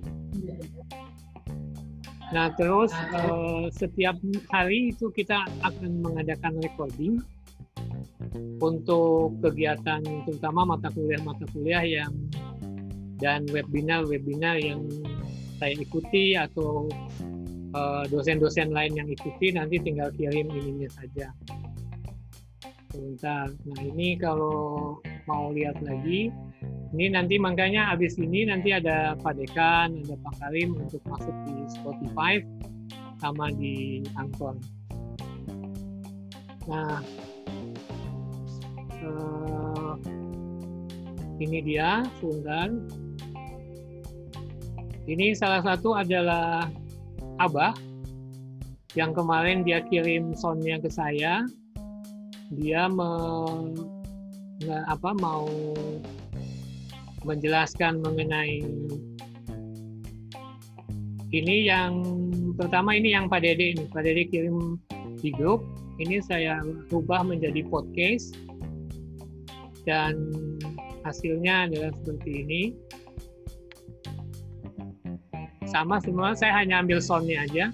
Nah 2.32 2.50
terus 2.56 2.96
eh, 2.96 3.68
setiap 3.76 4.16
hari 4.50 4.96
itu 4.96 5.12
kita 5.12 5.44
akan 5.68 6.00
mengadakan 6.00 6.58
recording 6.64 7.20
untuk 8.60 9.36
kegiatan 9.44 10.02
terutama 10.28 10.64
mata 10.76 10.88
kuliah-mata 10.92 11.44
kuliah 11.52 11.84
yang 11.84 12.12
dan 13.22 13.48
webinar-webinar 13.50 14.60
yang 14.60 14.84
saya 15.56 15.76
ikuti 15.80 16.36
atau 16.36 16.92
eh, 17.72 18.04
dosen-dosen 18.12 18.72
uh, 18.72 18.76
lain 18.76 18.94
yang 19.00 19.08
ikuti 19.08 19.56
nanti 19.56 19.80
tinggal 19.80 20.12
kirim 20.14 20.52
ininya 20.52 20.90
saja. 20.92 21.32
Sebentar. 22.92 23.52
Nah 23.52 23.82
ini 23.84 24.16
kalau 24.16 25.00
mau 25.28 25.52
lihat 25.52 25.80
lagi, 25.84 26.32
ini 26.96 27.06
nanti 27.12 27.36
makanya 27.36 27.92
habis 27.92 28.16
ini 28.16 28.48
nanti 28.48 28.72
ada 28.72 29.20
Pak 29.20 29.36
Dekan, 29.36 30.00
ada 30.08 30.16
Pak 30.16 30.34
Karim 30.40 30.80
untuk 30.80 31.04
masuk 31.08 31.36
di 31.48 31.56
Spotify. 31.72 32.40
sama 33.16 33.48
di 33.48 34.04
Angkor. 34.20 34.60
Nah, 36.68 37.00
eh, 38.92 39.94
ini 41.40 41.60
dia 41.64 42.04
Sunggar. 42.20 42.70
Ini 45.06 45.38
salah 45.38 45.62
satu 45.62 45.94
adalah 45.94 46.66
Abah 47.38 47.78
yang 48.98 49.14
kemarin 49.14 49.62
dia 49.62 49.86
kirim 49.86 50.34
soundnya 50.34 50.82
ke 50.82 50.90
saya. 50.90 51.46
Dia 52.50 52.90
me, 52.90 53.10
apa 54.90 55.14
mau 55.22 55.46
menjelaskan 57.22 58.02
mengenai 58.02 58.66
ini 61.36 61.68
yang 61.68 62.02
pertama 62.56 62.98
ini 62.98 63.14
yang 63.14 63.30
Pak 63.30 63.46
Dede 63.46 63.78
ini. 63.78 63.84
Pak 63.92 64.08
Dede 64.08 64.26
kirim 64.26 64.82
di 65.22 65.30
grup. 65.36 65.62
Ini 66.02 66.24
saya 66.26 66.66
rubah 66.90 67.22
menjadi 67.28 67.62
podcast. 67.68 68.34
Dan 69.86 70.34
hasilnya 71.06 71.70
adalah 71.70 71.94
seperti 71.94 72.42
ini 72.42 72.62
sama 75.76 76.00
semua 76.00 76.32
saya 76.32 76.56
hanya 76.64 76.80
ambil 76.80 77.04
soundnya 77.04 77.44
aja 77.44 77.68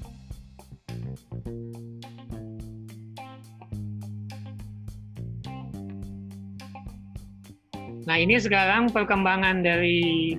Nah 8.01 8.17
ini 8.17 8.35
sekarang 8.41 8.89
perkembangan 8.89 9.61
dari 9.61 10.33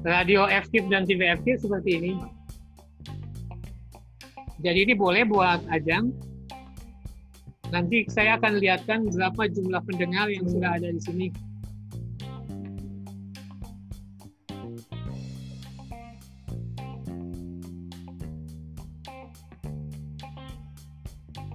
radio 0.00 0.48
FTIP 0.48 0.90
dan 0.90 1.04
TV 1.04 1.28
FTIP 1.38 1.60
seperti 1.60 1.90
ini. 2.00 2.12
Jadi 4.64 4.90
ini 4.90 4.94
boleh 4.96 5.22
buat 5.28 5.62
ajang. 5.70 6.10
Nanti 7.70 8.08
saya 8.10 8.40
akan 8.40 8.58
lihatkan 8.58 9.06
berapa 9.06 9.42
jumlah 9.54 9.82
pendengar 9.86 10.32
yang 10.32 10.48
sudah 10.50 10.80
ada 10.80 10.88
di 10.88 10.98
sini. 10.98 11.28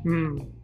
Hmm. 0.04 0.38
Nah, 0.38 0.63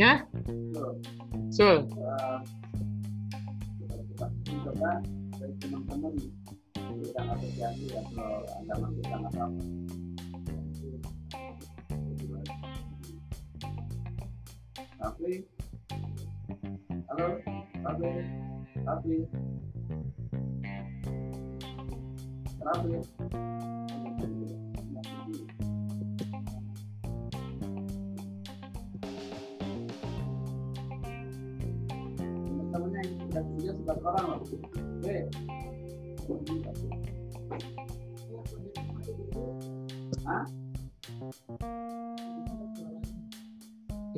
ya, 0.00 0.24
Sul. 1.50 1.84
coba 1.84 1.99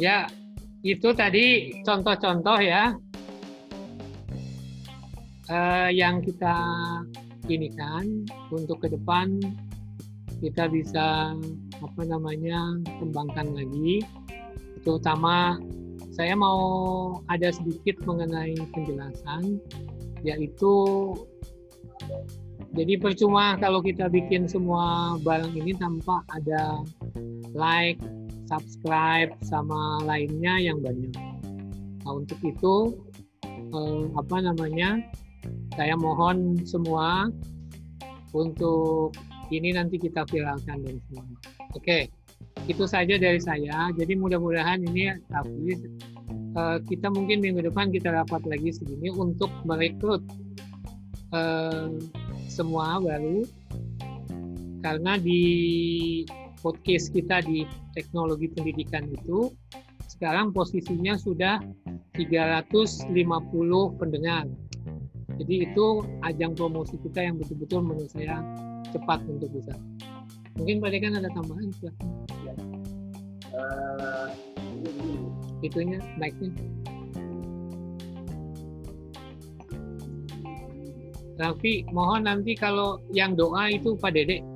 Ya, 0.02 0.26
itu 0.82 1.14
tadi 1.14 1.78
contoh-contoh 1.86 2.58
ya 2.58 2.90
eh, 5.46 5.88
yang 5.94 6.18
kita 6.18 6.58
ini 7.46 7.70
kan 7.78 8.26
untuk 8.50 8.82
ke 8.82 8.90
depan 8.90 9.38
kita 10.42 10.66
bisa 10.66 11.38
apa 11.78 12.02
namanya 12.02 12.82
kembangkan 12.98 13.54
lagi. 13.54 14.02
Terutama 14.82 15.62
saya 16.10 16.34
mau 16.34 16.58
ada 17.30 17.54
sedikit 17.54 18.02
mengenai 18.02 18.58
penjelasan 18.74 19.62
yaitu 20.26 20.74
jadi 22.74 22.98
percuma 22.98 23.54
kalau 23.62 23.78
kita 23.78 24.10
bikin 24.10 24.50
semua 24.50 25.14
barang 25.22 25.54
ini 25.54 25.78
tanpa 25.78 26.26
ada 26.34 26.82
like, 27.54 28.02
subscribe 28.52 29.32
sama 29.40 30.04
lainnya 30.04 30.60
yang 30.60 30.84
banyak. 30.84 31.16
Nah, 32.04 32.12
untuk 32.12 32.36
itu 32.44 33.00
eh, 33.48 34.04
apa 34.12 34.36
namanya? 34.44 35.00
Saya 35.72 35.96
mohon 35.96 36.60
semua 36.68 37.32
untuk 38.36 39.16
ini 39.48 39.72
nanti 39.72 39.96
kita 39.96 40.28
viralkan 40.28 40.84
dan 40.84 41.00
semua. 41.08 41.24
Oke. 41.72 42.12
Itu 42.68 42.84
saja 42.84 43.16
dari 43.16 43.40
saya. 43.40 43.88
Jadi 43.96 44.12
mudah-mudahan 44.20 44.84
ini 44.84 45.16
tapi 45.32 45.80
eh, 46.52 46.78
kita 46.84 47.08
mungkin 47.08 47.40
minggu 47.40 47.64
depan 47.72 47.88
kita 47.88 48.12
rapat 48.12 48.44
lagi 48.44 48.68
segini 48.68 49.08
untuk 49.08 49.48
merekrut 49.64 50.20
eh, 51.32 51.88
semua 52.52 53.00
baru 53.00 53.48
karena 54.82 55.16
di 55.16 55.40
podcast 56.62 57.10
kita 57.10 57.42
di 57.42 57.66
teknologi 57.98 58.46
pendidikan 58.54 59.10
itu 59.10 59.50
sekarang 60.06 60.54
posisinya 60.54 61.18
sudah 61.18 61.58
350 62.14 63.10
pendengar. 63.98 64.46
Jadi 65.42 65.54
itu 65.66 65.86
ajang 66.22 66.54
promosi 66.54 66.94
kita 67.02 67.26
yang 67.26 67.34
betul-betul 67.42 67.82
menurut 67.82 68.10
saya 68.14 68.38
cepat 68.94 69.26
untuk 69.26 69.50
bisa. 69.50 69.74
Mungkin 70.54 70.78
Pak 70.78 70.90
Dekan 70.94 71.18
ada 71.18 71.32
tambahan 71.34 71.74
silahkan. 71.74 72.08
Ini, 74.62 74.90
ini. 74.92 75.12
Itunya, 75.66 75.98
mic-nya. 76.20 76.52
Raffi, 81.40 81.88
mohon 81.90 82.28
nanti 82.28 82.54
kalau 82.54 83.00
yang 83.10 83.34
doa 83.34 83.72
itu 83.72 83.96
Pak 83.96 84.14
Dede, 84.14 84.44
Oke. 84.44 84.51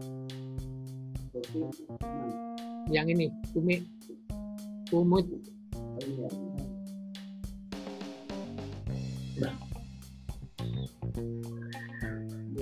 Yang 2.90 3.07
ini, 3.11 3.33
Umi, 3.57 3.83
Umut, 4.94 5.27
Oh, 5.96 6.05
iya. 6.05 6.29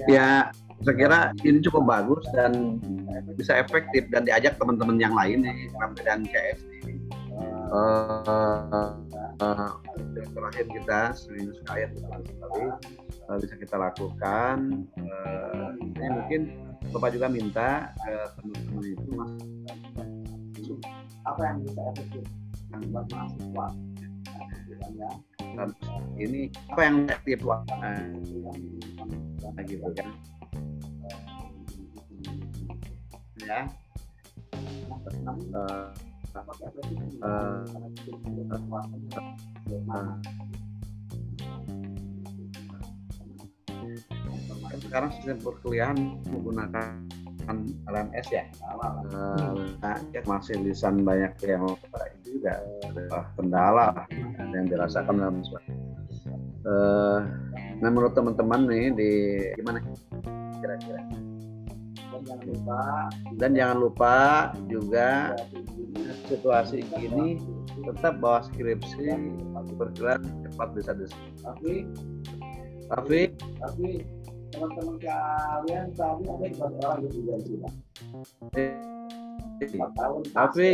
Ya, 0.07 0.29
saya 0.87 0.95
kira 0.95 1.19
ini 1.43 1.59
cukup 1.67 1.83
bagus 1.83 2.23
dan 2.31 2.79
bisa 3.35 3.59
efektif 3.59 4.07
dan 4.15 4.23
diajak 4.23 4.55
teman-teman 4.55 5.03
yang 5.03 5.15
lain 5.19 5.43
nih 5.43 5.67
dan 6.07 6.23
CS 6.31 6.63
uh, 7.75 8.95
uh, 9.41 9.73
terakhir 10.35 10.67
kita 10.71 11.01
seminggu 11.17 11.53
sekali 11.63 11.81
sekali 11.91 12.65
uh, 13.27 13.37
bisa 13.41 13.55
kita 13.59 13.77
lakukan. 13.79 14.87
Uh, 14.99 15.75
ini 15.81 16.07
mungkin 16.11 16.41
bapak 16.95 17.11
juga 17.11 17.27
minta 17.27 17.91
ke 17.99 18.15
teman-teman 18.39 18.85
itu 18.87 19.11
mas 19.19 19.31
apa 21.27 21.41
yang 21.43 21.59
bisa 21.67 21.81
efektif 21.91 22.25
yang 22.71 22.83
buat 22.95 23.07
mahasiswa. 23.11 23.67
Dan 25.55 25.71
ini 26.19 26.41
apa 26.71 26.81
yang 26.87 26.97
efektif 27.11 27.43
nah, 27.43 27.99
gitu 29.67 29.89
kan 29.95 30.09
ya. 33.45 33.61
Uh, 35.55 35.93
uh, 37.23 37.61
sekarang 44.95 45.11
sistem 45.19 45.43
perkuliahan 45.43 45.99
menggunakan 46.31 47.03
LMS 47.91 48.31
ya, 48.31 48.47
uh, 49.11 49.59
masih 50.23 50.55
lisan 50.63 51.03
banyak 51.03 51.35
yang 51.43 51.67
itu 52.23 52.39
juga. 52.39 52.63
Kendala 53.35 54.07
yang 54.55 54.71
dirasakan 54.71 55.19
dalam 55.19 55.43
uh, 56.63 57.27
nah 57.83 57.91
menurut 57.91 58.15
teman-teman 58.15 58.71
nih 58.71 58.87
di 58.95 59.11
gimana? 59.59 59.83
Kira-kira. 60.63 61.03
Dan 62.15 62.23
jangan 62.23 62.47
lupa 62.47 62.81
dan 63.35 63.51
jangan 63.59 63.79
lupa 63.83 64.15
juga 64.71 65.35
situasi 66.31 66.87
ini 67.03 67.43
tetap 67.83 68.23
bawa 68.23 68.47
skripsi 68.47 69.11
bergerak 69.75 70.23
cepat 70.23 70.69
bisa 70.71 70.95
bisa 70.95 71.19
tapi 71.43 71.83
tapi 72.87 73.35
tapi 73.59 73.91
teman-teman 74.55 74.97
kalian 75.03 75.87
tadi 75.93 76.25
ada 76.31 76.47
empat 76.47 76.73
orang 76.87 76.99
yang 77.03 77.13
tidak 77.13 77.39
kita 77.43 77.69
tapi 80.31 80.69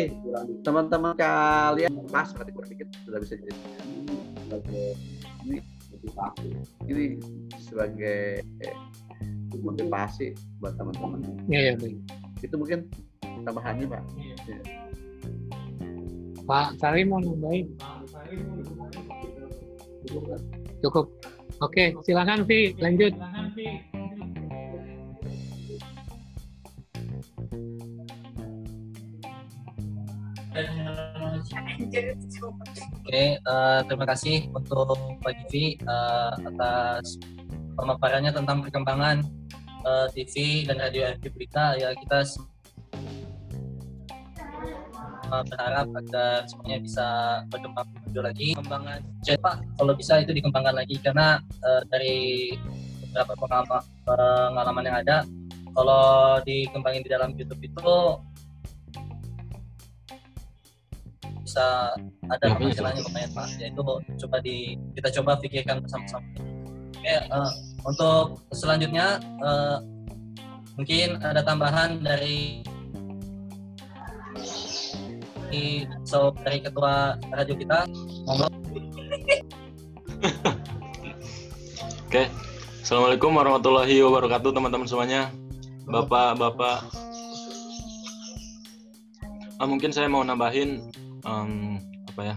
teman-teman 0.61 1.13
kalian 1.17 1.93
pas 2.13 2.29
berarti 2.37 2.51
kurang 2.53 2.71
dikit 2.71 2.89
sudah 3.09 3.19
bisa 3.25 3.35
jadi 3.41 3.53
ini 5.49 5.59
ini 6.89 7.05
sebagai 7.61 8.45
motivasi 9.59 10.35
buat 10.63 10.75
teman-teman. 10.79 11.21
Iya, 11.51 11.75
ya, 11.75 11.79
baik. 11.79 11.97
Itu 12.41 12.55
mungkin 12.57 12.89
tambahannya, 13.45 13.87
Pak. 13.91 14.03
Ya. 14.17 14.59
Pak 16.47 16.69
Sari 16.83 17.03
mau 17.07 17.23
nambahin? 17.23 17.67
Cukup. 20.83 21.07
Oke, 21.61 21.93
silakan 22.09 22.49
Vi, 22.49 22.73
lanjut. 22.81 23.13
Oke, 33.01 33.25
uh, 33.45 33.81
terima 33.85 34.07
kasih 34.09 34.49
untuk 34.57 34.97
Pak 35.21 35.33
Givi 35.45 35.77
uh, 35.85 36.33
atas 36.49 37.21
pemaparannya 37.77 38.33
tentang 38.33 38.65
perkembangan 38.65 39.21
uh, 39.85 40.09
TV 40.17 40.65
dan 40.65 40.81
radio 40.81 41.13
FB 41.21 41.29
Berita. 41.37 41.77
Ya 41.77 41.93
kita 41.93 42.25
uh, 45.31 45.45
berharap 45.47 45.87
agar 45.95 46.45
semuanya 46.51 46.79
bisa 46.83 47.07
berkembang 47.49 47.87
maju 47.87 48.21
lagi. 48.27 48.49
Kembangan, 48.59 49.01
Pak, 49.23 49.57
kalau 49.79 49.93
bisa 49.95 50.13
itu 50.21 50.33
dikembangkan 50.35 50.75
lagi 50.75 50.97
karena 51.01 51.39
uh, 51.63 51.83
dari 51.89 52.53
beberapa 53.11 53.33
pengalaman, 53.39 53.83
pengalaman 54.07 54.85
yang 54.87 54.97
ada, 55.03 55.17
kalau 55.75 56.39
dikembangin 56.43 57.03
di 57.07 57.11
dalam 57.11 57.31
YouTube 57.39 57.63
itu 57.63 57.91
bisa 61.43 61.99
ada 62.31 62.47
penghasilannya 62.55 63.03
lumayan 63.03 63.31
Pak. 63.35 63.49
Yaitu 63.59 63.83
coba 64.27 64.37
di 64.39 64.79
kita 64.95 65.09
coba 65.19 65.39
pikirkan 65.39 65.83
bersama-sama. 65.83 66.27
Oke, 67.01 67.17
uh, 67.33 67.53
untuk 67.89 68.45
selanjutnya 68.53 69.19
uh, 69.41 69.81
mungkin 70.79 71.19
ada 71.25 71.41
tambahan 71.43 71.99
dari 72.05 72.63
so 76.07 76.31
dari 76.47 76.63
ketua 76.63 77.19
radio 77.35 77.55
kita. 77.59 77.87
Oke, 82.07 82.27
assalamualaikum 82.83 83.35
warahmatullahi 83.35 83.99
wabarakatuh 84.03 84.51
teman-teman 84.55 84.87
semuanya, 84.87 85.31
bapak-bapak. 85.91 86.87
Ah, 89.59 89.69
mungkin 89.69 89.91
saya 89.91 90.07
mau 90.07 90.23
nambahin 90.23 90.91
um, 91.27 91.83
apa 92.15 92.35
ya 92.35 92.37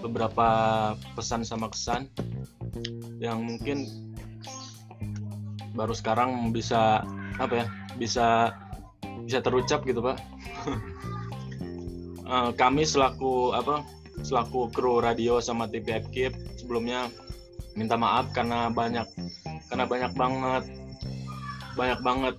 beberapa 0.00 0.48
pesan 1.16 1.44
sama 1.44 1.72
kesan 1.72 2.08
yang 3.20 3.44
mungkin 3.44 3.88
baru 5.72 5.92
sekarang 5.92 6.52
bisa 6.52 7.04
apa 7.36 7.64
ya 7.64 7.66
bisa 7.96 8.52
bisa 9.24 9.38
terucap 9.40 9.84
gitu 9.84 10.04
pak 10.04 10.20
uh, 12.26 12.50
kami 12.54 12.82
selaku 12.82 13.54
apa 13.54 13.86
selaku 14.24 14.72
kru 14.72 15.00
radio 15.00 15.38
sama 15.38 15.70
TV 15.70 16.02
Kip 16.10 16.32
sebelumnya 16.58 17.08
minta 17.76 17.94
maaf 17.94 18.32
karena 18.32 18.72
banyak 18.72 19.04
karena 19.68 19.84
banyak 19.84 20.12
banget 20.16 20.64
banyak 21.76 22.00
banget 22.00 22.36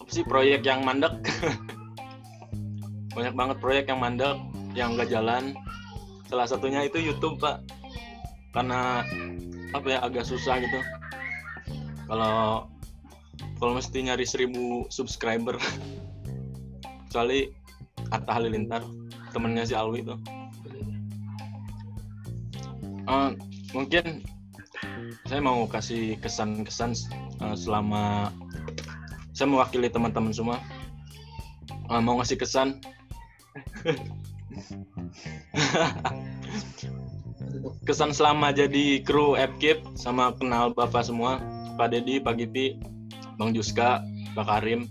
apa 0.00 0.10
sih 0.10 0.24
proyek 0.24 0.62
yang 0.64 0.86
mandek. 0.86 1.12
Banyak 3.10 3.34
banget 3.34 3.56
proyek 3.58 3.90
yang 3.90 3.98
mandek 3.98 4.38
yang 4.78 4.94
nggak 4.94 5.10
jalan. 5.10 5.58
Salah 6.30 6.46
satunya 6.46 6.86
itu 6.86 7.02
YouTube 7.02 7.42
pak. 7.42 7.58
Karena 8.54 9.02
apa 9.74 9.86
ya 9.90 9.98
agak 9.98 10.22
susah 10.22 10.62
gitu. 10.62 10.78
Kalau 12.06 12.70
kalau 13.58 13.72
mesti 13.74 14.06
nyari 14.06 14.22
seribu 14.22 14.86
subscriber. 14.94 15.58
Kecuali 17.10 17.50
Atta 18.14 18.38
Halilintar 18.38 18.86
temennya 19.30 19.64
si 19.66 19.74
Alwi 19.74 20.02
itu 20.02 20.14
uh, 23.10 23.30
mungkin 23.74 24.22
saya 25.26 25.40
mau 25.42 25.66
kasih 25.66 26.18
kesan-kesan 26.22 26.94
uh, 27.42 27.54
selama 27.58 28.30
saya 29.34 29.46
mewakili 29.50 29.88
teman-teman 29.90 30.34
semua. 30.34 30.58
Uh, 31.90 32.02
mau 32.02 32.18
ngasih 32.18 32.38
kesan? 32.38 32.78
Kesan 37.88 38.14
selama 38.14 38.54
jadi 38.54 39.02
kru 39.02 39.34
Fkip 39.34 39.82
sama 39.98 40.30
kenal 40.38 40.70
bapak 40.70 41.02
semua. 41.02 41.42
Pak 41.74 41.90
Dedi, 41.90 42.22
Pak 42.22 42.38
Gipi, 42.38 42.78
Bang 43.34 43.56
Juska, 43.56 44.04
Pak 44.36 44.46
Karim. 44.46 44.86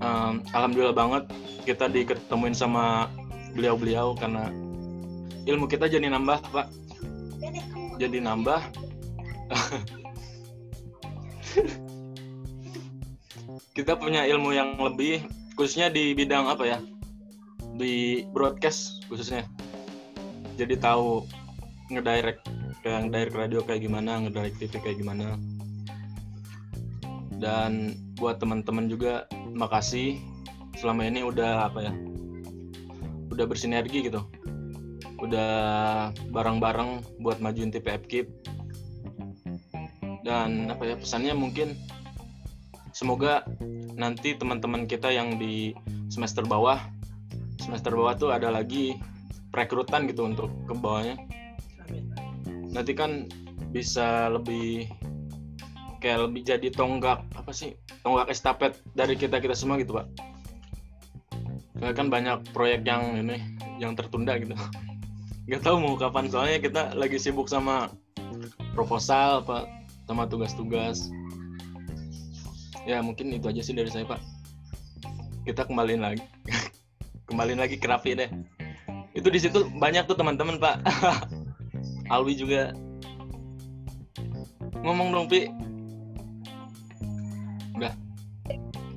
Um, 0.00 0.42
Alhamdulillah 0.56 0.96
banget 0.96 1.28
kita 1.68 1.86
diketemuin 1.92 2.56
sama 2.56 3.06
beliau-beliau 3.54 4.14
karena 4.14 4.50
ilmu 5.46 5.66
kita 5.66 5.88
jadi 5.90 6.06
nambah 6.12 6.40
Pak. 6.52 6.66
Jadi 8.00 8.20
nambah. 8.22 8.60
kita 13.76 13.98
punya 13.98 14.22
ilmu 14.28 14.54
yang 14.54 14.78
lebih 14.78 15.26
khususnya 15.58 15.90
di 15.90 16.14
bidang 16.14 16.46
apa 16.46 16.64
ya? 16.64 16.78
Di 17.76 18.24
broadcast 18.30 19.04
khususnya. 19.10 19.44
Jadi 20.56 20.76
tahu 20.76 21.26
ngedirect 21.90 22.46
kayak 22.80 23.08
ngedirect 23.08 23.36
radio 23.36 23.60
kayak 23.66 23.82
gimana 23.84 24.20
ngedirect 24.22 24.56
TV 24.60 24.72
kayak 24.80 24.98
gimana. 25.00 25.36
Dan 27.40 27.96
buat 28.20 28.36
teman-teman 28.38 28.88
juga 28.88 29.24
makasih. 29.56 30.20
Selama 30.78 31.04
ini 31.04 31.20
udah 31.26 31.68
apa 31.68 31.84
ya 31.84 31.92
udah 33.40 33.48
bersinergi 33.48 34.12
gitu. 34.12 34.20
Udah 35.16 36.12
bareng-bareng 36.28 37.20
buat 37.24 37.40
majuin 37.40 37.72
TV 37.72 37.88
Kip 38.04 38.28
dan 40.20 40.68
apa 40.68 40.84
ya 40.84 40.94
pesannya 41.00 41.32
mungkin 41.32 41.72
semoga 42.92 43.48
nanti 43.96 44.36
teman-teman 44.36 44.84
kita 44.84 45.08
yang 45.08 45.40
di 45.40 45.72
semester 46.12 46.44
bawah 46.44 46.76
semester 47.56 47.96
bawah 47.96 48.12
tuh 48.12 48.28
ada 48.28 48.52
lagi 48.52 49.00
perekrutan 49.48 50.04
gitu 50.04 50.28
untuk 50.28 50.52
ke 50.68 50.76
bawahnya. 50.76 51.16
Nanti 52.76 52.92
kan 52.92 53.24
bisa 53.72 54.28
lebih 54.28 54.84
kayak 56.00 56.28
lebih 56.28 56.42
jadi 56.44 56.68
tonggak 56.72 57.24
apa 57.36 57.52
sih 57.52 57.76
tonggak 58.04 58.32
estafet 58.32 58.72
dari 58.96 59.14
kita 59.14 59.36
kita 59.36 59.52
semua 59.52 59.76
gitu 59.76 60.00
pak 60.00 60.29
kan 61.80 62.12
banyak 62.12 62.44
proyek 62.52 62.84
yang 62.84 63.16
ini 63.16 63.40
yang 63.80 63.96
tertunda 63.96 64.36
gitu. 64.36 64.52
Nggak 65.48 65.64
tahu 65.64 65.76
mau 65.80 65.96
kapan 65.96 66.28
soalnya 66.28 66.60
kita 66.60 66.82
lagi 66.94 67.16
sibuk 67.16 67.48
sama 67.48 67.90
proposal 68.76 69.42
apa 69.42 69.66
sama 70.04 70.28
tugas-tugas. 70.28 71.08
Ya 72.84 73.00
mungkin 73.00 73.32
itu 73.32 73.48
aja 73.48 73.62
sih 73.64 73.74
dari 73.74 73.88
saya 73.88 74.04
pak. 74.04 74.20
Kita 75.48 75.64
kembaliin 75.66 76.04
lagi. 76.04 76.22
Kembaliin 77.28 77.62
lagi 77.62 77.78
ke 77.78 77.86
Raffi 77.86 78.18
deh. 78.18 78.30
Itu 79.14 79.30
di 79.30 79.38
situ 79.38 79.66
banyak 79.78 80.06
tuh 80.06 80.18
teman-teman 80.18 80.60
pak. 80.60 80.82
Alwi 82.12 82.34
juga. 82.36 82.74
Ngomong 84.80 85.12
dong 85.12 85.26
pi 85.30 85.46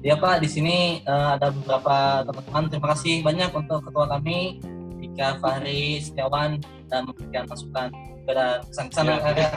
Ya 0.04 0.20
Pak, 0.20 0.44
di 0.44 0.50
sini 0.52 1.00
eh, 1.00 1.30
ada 1.40 1.48
beberapa 1.50 2.28
teman-teman. 2.28 2.64
Terima 2.68 2.88
kasih 2.92 3.24
banyak 3.24 3.50
untuk 3.56 3.88
ketua 3.88 4.06
kami, 4.12 4.60
Dika 5.00 5.40
Fahri 5.40 6.04
Setiawan, 6.04 6.60
dan 6.92 7.08
memberikan 7.08 7.48
masukan 7.48 7.88
kepada 8.24 8.62
kesan-kesan 8.68 9.06
Ya. 9.08 9.16
ada. 9.24 9.48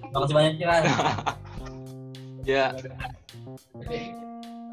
Terima 0.00 0.18
kasih 0.24 0.34
banyak 0.34 0.54
ya. 0.56 0.74
ya 2.54 2.66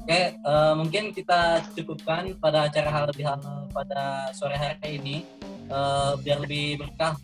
Oke, 0.01 0.19
eh, 0.33 0.73
mungkin 0.79 1.11
kita 1.13 1.61
cukupkan 1.75 2.33
pada 2.39 2.71
acara 2.71 2.89
hal 2.89 3.03
lebih 3.11 3.27
hal 3.27 3.37
pada 3.69 4.31
sore 4.33 4.55
hari 4.57 4.97
ini 4.97 5.27
Eh, 5.71 6.11
biar 6.19 6.37
lebih 6.43 6.83
berkah 6.83 7.15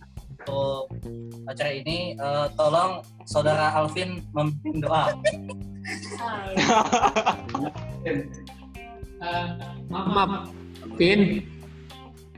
untuk 0.48 0.88
acara 1.52 1.72
ini. 1.76 2.16
eh, 2.16 2.48
tolong 2.56 3.04
saudara 3.28 3.76
Alvin 3.76 4.24
memimpin 4.32 4.80
doa. 4.80 5.12
Eh, 9.18 9.48
maaf, 9.92 10.08
maaf, 10.14 10.32
Vin, 10.96 11.42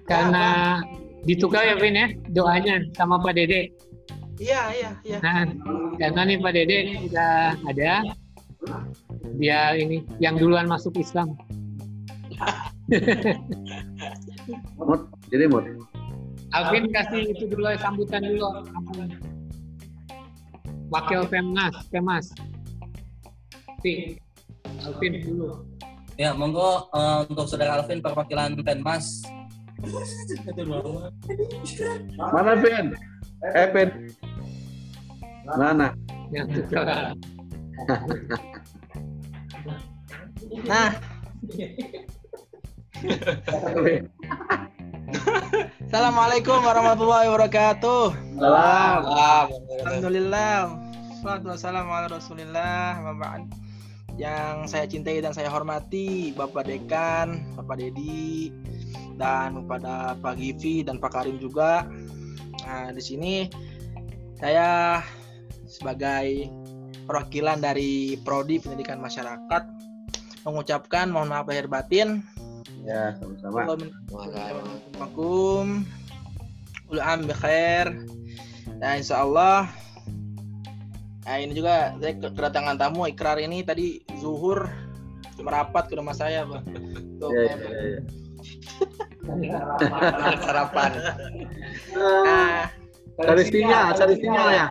karena 0.08 0.80
ditukar 1.28 1.67
ya 1.67 1.76
Vin 1.78 1.93
ya 1.93 2.08
doanya 2.34 2.82
sama 2.98 3.22
Pak 3.22 3.36
Dede. 3.38 3.69
Iya, 4.39 4.62
iya, 4.72 4.89
iya. 5.04 5.17
Nah, 5.19 5.43
karena 6.00 6.22
nih 6.24 6.38
Pak 6.39 6.54
Dede 6.56 6.80
sudah 7.04 7.60
ada, 7.67 7.93
dia 9.36 9.60
ini 9.76 10.08
yang 10.24 10.39
duluan 10.39 10.72
masuk 10.72 10.95
Islam. 10.95 11.36
Mut, 14.80 15.02
jadi 15.28 15.52
Mut. 15.52 15.67
Alvin 16.50 16.90
kasih 16.90 17.30
itu 17.30 17.46
dulu 17.46 17.70
sambutan 17.78 18.26
dulu. 18.26 18.50
Wakil 20.90 21.22
Pemnas, 21.30 21.76
Pemas. 21.94 22.34
Vin, 23.86 24.18
Alvin 24.82 25.14
dulu. 25.22 25.62
Ya, 26.20 26.34
monggo 26.34 26.90
eh, 26.92 27.20
untuk 27.30 27.46
saudara 27.46 27.80
Alvin 27.80 28.02
perwakilan 28.02 28.58
Penmas. 28.66 29.22
Mana 32.18 32.54
Vin? 32.58 32.98
Eh 33.56 33.68
Vin. 33.72 33.90
Mana? 35.56 35.94
Yang 36.34 36.66
tukar. 36.66 37.14
Nah, 40.66 40.92
Assalamualaikum 45.89 46.62
warahmatullahi 46.62 47.28
wabarakatuh. 47.30 48.13
Salam. 48.38 49.02
Alhamdulillah. 49.86 50.58
Salatu 51.19 51.45
wassalamu 51.52 51.91
ala 51.91 52.08
rasulillah 52.08 53.02
wa 53.02 53.13
ba'd. 53.17 53.43
Yang 54.19 54.56
saya 54.69 54.86
cintai 54.86 55.24
dan 55.24 55.34
saya 55.34 55.50
hormati 55.50 56.36
Bapak 56.36 56.67
Dekan, 56.67 57.56
Bapak 57.56 57.80
Dedi, 57.80 58.54
dan 59.15 59.63
kepada 59.63 60.13
Pak 60.19 60.36
Givi 60.38 60.86
dan 60.86 61.02
Pak 61.02 61.12
Karim 61.15 61.39
juga. 61.41 61.88
Nah, 62.67 62.91
di 62.93 63.02
sini 63.02 63.48
saya 64.38 65.00
sebagai 65.65 66.52
perwakilan 67.10 67.60
dari 67.63 68.19
Prodi 68.22 68.62
Pendidikan 68.62 69.02
Masyarakat 69.02 69.63
mengucapkan 70.45 71.12
mohon 71.12 71.32
maaf 71.32 71.50
lahir 71.50 71.67
batin 71.67 72.24
Ya, 72.82 73.13
sama-sama. 73.20 73.68
Assalamualaikum 74.10 75.68
Ul 76.89 77.00
am 77.00 77.22
bikhair 77.24 77.86
Dan 78.80 79.00
insya 79.00 79.22
Allah 79.22 79.70
Nah 81.24 81.36
ini 81.38 81.54
juga 81.54 81.94
saya 81.96 82.13
ke- 82.18 82.34
kedatangan 82.34 82.76
tamu 82.76 83.06
ikrar 83.06 83.38
ini 83.38 83.62
tadi 83.62 84.02
zuhur 84.18 84.65
merapat 85.38 85.86
ke 85.86 85.96
rumah 85.96 86.12
saya 86.12 86.44
Pak. 86.44 86.63
Untuk 87.15 87.32
Ya, 87.32 87.54
ya, 87.54 87.54
ya. 87.54 88.02
sarapan. 90.42 90.92
Nah, 91.94 92.65
Cari 93.15 93.44
sinyal, 93.46 93.86
cari 93.94 94.15
sinyal 94.18 94.48
ya. 94.50 94.65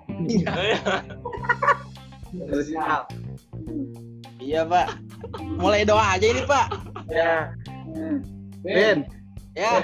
Cari 2.35 2.62
sinyal. 2.66 3.01
iya 4.40 4.61
Pak. 4.64 4.88
Mulai 5.57 5.85
doa 5.85 6.16
aja 6.16 6.27
ini 6.27 6.42
Pak. 6.42 6.66
Ya. 7.07 7.55
Vin, 8.64 8.98
Ya. 9.59 9.83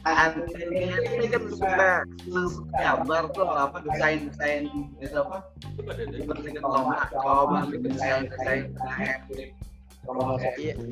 ini 0.00 1.26
kan 1.28 1.42
suka 1.52 2.02
suka 2.24 2.72
gambar 2.72 3.22
tuh 3.36 3.44
apa 3.44 3.84
desain 3.84 4.32
desain 4.32 4.64
itu 4.96 5.12
apa? 5.12 5.44
Seperti 5.76 6.56
lomba, 6.64 7.04
lomba 7.12 7.68
desain 7.68 8.24
desain 8.32 8.72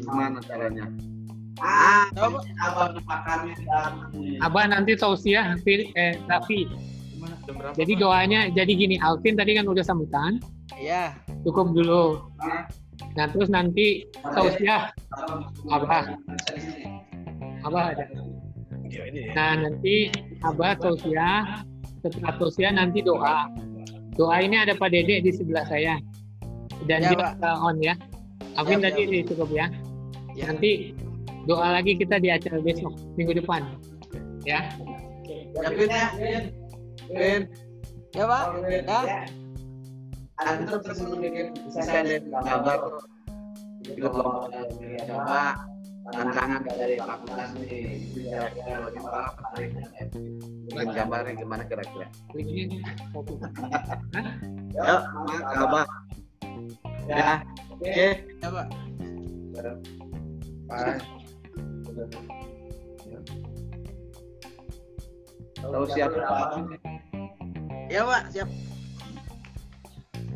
gimana 0.04 0.38
caranya? 0.44 0.84
Ah, 1.58 2.06
abang 2.14 2.94
Pak 3.02 3.20
kami 3.26 3.50
Abah 4.38 4.64
nanti 4.70 4.94
tausiah 4.94 5.58
eh, 5.66 6.14
Raffi. 6.30 6.68
Jadi 7.74 7.92
doanya 7.98 8.46
jadi 8.54 8.72
gini, 8.76 9.00
Alvin 9.02 9.34
tadi 9.34 9.58
kan 9.58 9.66
udah 9.66 9.82
sambutan, 9.82 10.38
Iya. 10.78 11.16
cukup 11.42 11.74
dulu. 11.74 12.30
Nah 13.18 13.26
terus 13.34 13.50
nanti 13.50 14.06
tausiah 14.22 14.94
Abah. 15.66 16.14
Abah 17.66 17.84
ada. 17.90 18.06
Nah 19.34 19.52
nanti 19.66 20.06
Abah 20.46 20.78
tausiah, 20.78 21.66
setelah 21.98 22.38
tausiah 22.38 22.70
nanti 22.70 23.02
doa. 23.02 23.50
Doa 24.14 24.38
ini 24.38 24.54
ada 24.54 24.78
Pak 24.78 24.94
Dede 24.94 25.18
di 25.18 25.34
sebelah 25.34 25.66
saya. 25.66 25.98
Dan 26.86 27.02
Ya, 27.02 27.10
dia 27.10 27.18
Pak. 27.18 27.32
uh, 27.42 27.66
on 27.66 27.82
ya. 27.82 27.94
Alvin 28.54 28.78
Ya, 28.78 28.90
tadi 28.90 29.02
ya. 29.02 29.26
cukup 29.26 29.48
ya. 29.50 29.66
Ya. 30.38 30.44
Nanti 30.54 30.94
doa 31.50 31.74
lagi 31.74 31.98
kita 31.98 32.22
di 32.22 32.30
acara 32.30 32.62
besok 32.62 32.94
minggu 33.18 33.34
depan. 33.42 33.66
Ya. 34.46 34.70
Ya, 35.58 36.06
ya, 37.10 37.34
Ya 38.14 38.24
Pak. 38.30 38.44
Ya. 38.70 39.26
Antum 40.38 40.78
terus 40.82 41.00
bikin 41.18 41.50
desain 41.66 42.30
gambar 42.30 42.78
ikut 43.88 44.12
lomba 44.12 44.46
coba 45.08 45.42
tantangan 46.08 46.60
dari 46.64 46.96
fakultas 46.96 47.50
nih? 47.60 48.00
Kira-kira 48.16 48.76
bagaimana 48.80 49.28
penariknya 49.36 49.84
bikin 50.68 50.88
gambarnya? 50.94 51.32
Gimana 51.36 51.62
kira-kira? 51.68 52.06
Begini. 52.32 52.78
ya 54.78 54.94
abah 55.58 55.86
ya 57.08 57.40
oke. 57.72 58.08
Ya 58.40 58.48
Pak. 58.52 58.66
tahu 65.58 65.84
siapa? 65.90 66.18
Ya 67.88 68.04
Pak, 68.04 68.22
siap. 68.30 68.48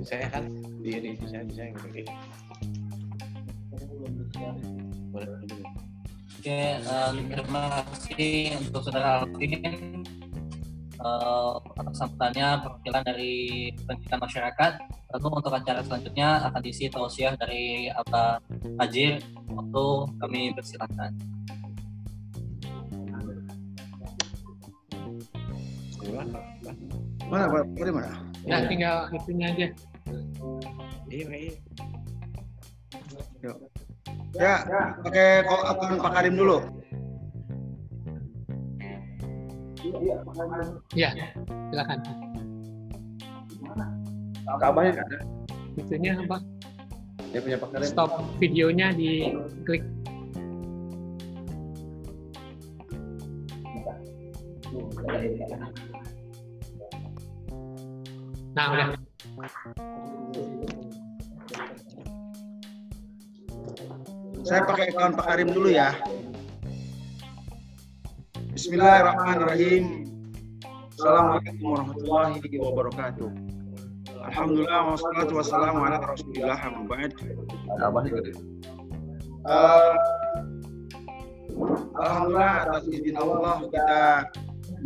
Saya 0.03 0.27
kan 0.35 0.45
diri 0.83 1.15
saya 1.31 1.47
bisa 1.47 1.63
yang 1.71 1.79
begini. 1.79 2.11
Boleh 5.15 5.29
dulu. 5.47 5.67
Oke, 6.43 6.59
eh, 6.75 7.11
terima 7.31 7.87
kasih 7.87 8.59
untuk 8.59 8.83
saudara 8.83 9.23
Alvin 9.23 9.63
eh, 10.99 11.53
atas 11.79 11.95
sambutannya 12.03 12.49
perwakilan 12.67 13.03
dari 13.07 13.35
pendidikan 13.87 14.19
masyarakat. 14.19 14.73
Lalu 15.15 15.29
untuk 15.39 15.53
acara 15.55 15.81
selanjutnya 15.87 16.51
akan 16.51 16.61
diisi 16.67 16.91
tausiah 16.91 17.39
dari 17.39 17.87
Abah 17.95 18.43
Hajir. 18.83 19.23
Waktu 19.55 19.85
kami 20.19 20.41
persilakan. 20.57 21.11
Gimana? 26.03 26.41
mana 27.31 27.49
pak 27.49 27.65
mana 27.71 28.13
Ya 28.43 28.67
tinggal 28.67 29.07
itunya 29.15 29.47
aja. 29.55 29.67
Iya, 31.13 31.27
iya. 31.29 31.53
ya 34.33 34.55
pakai 35.05 35.45
kok 35.45 35.63
akun 35.69 36.01
Pak 36.01 36.13
Karim 36.17 36.35
dulu 36.37 36.59
Ya, 40.93 41.11
silakan. 41.73 41.99
Kaabahnya 44.61 44.91
nggak 44.95 45.07
ada. 45.09 45.19
itunya 45.75 46.13
apa 46.17 46.37
Dia 47.33 47.41
punya 47.41 47.57
Pak 47.57 47.69
Karim. 47.73 47.89
stop 47.89 48.11
videonya 48.37 48.93
di 48.93 49.33
klik 49.65 49.83
nah 58.53 58.67
udah 58.73 58.87
Saya 64.47 64.63
pakai 64.63 64.95
account 64.95 65.19
Pak 65.19 65.27
Karim 65.27 65.51
dulu 65.51 65.67
ya. 65.75 65.99
Bismillahirrahmanirrahim. 68.55 70.07
Assalamualaikum 70.95 71.75
warahmatullahi 71.75 72.39
wabarakatuh. 72.39 73.31
Alhamdulillah 74.31 74.95
wassalatu 74.95 75.35
wassalamu 75.35 75.91
ala 75.91 75.99
Rasulillah 75.99 76.63
amma 76.63 76.87
ba'd. 76.87 77.11
Eh, 79.43 79.95
Alhamdulillah 81.99 82.53
atas 82.71 82.87
izin 82.95 83.19
Allah 83.19 83.59
kita 83.67 83.91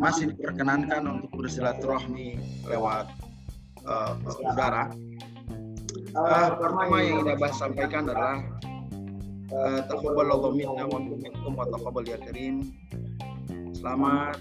masih 0.01 0.33
diperkenankan 0.33 1.05
untuk 1.05 1.45
bersilaturahmi 1.45 2.41
lewat 2.73 3.05
eh, 3.87 4.47
udara. 4.51 4.91
Eh, 6.17 6.49
pertama 6.59 6.95
yang 7.03 7.23
ingin 7.23 7.35
Abah 7.37 7.53
sampaikan 7.55 8.09
adalah 8.09 8.43
taqabbalallahu 9.87 10.59
minna 10.59 10.85
wa 10.91 10.99
minkum 10.99 11.55
wa 11.55 11.67
taqabbal 11.71 12.03
ya 12.03 12.19
karim. 12.19 12.75
Selamat 13.77 14.41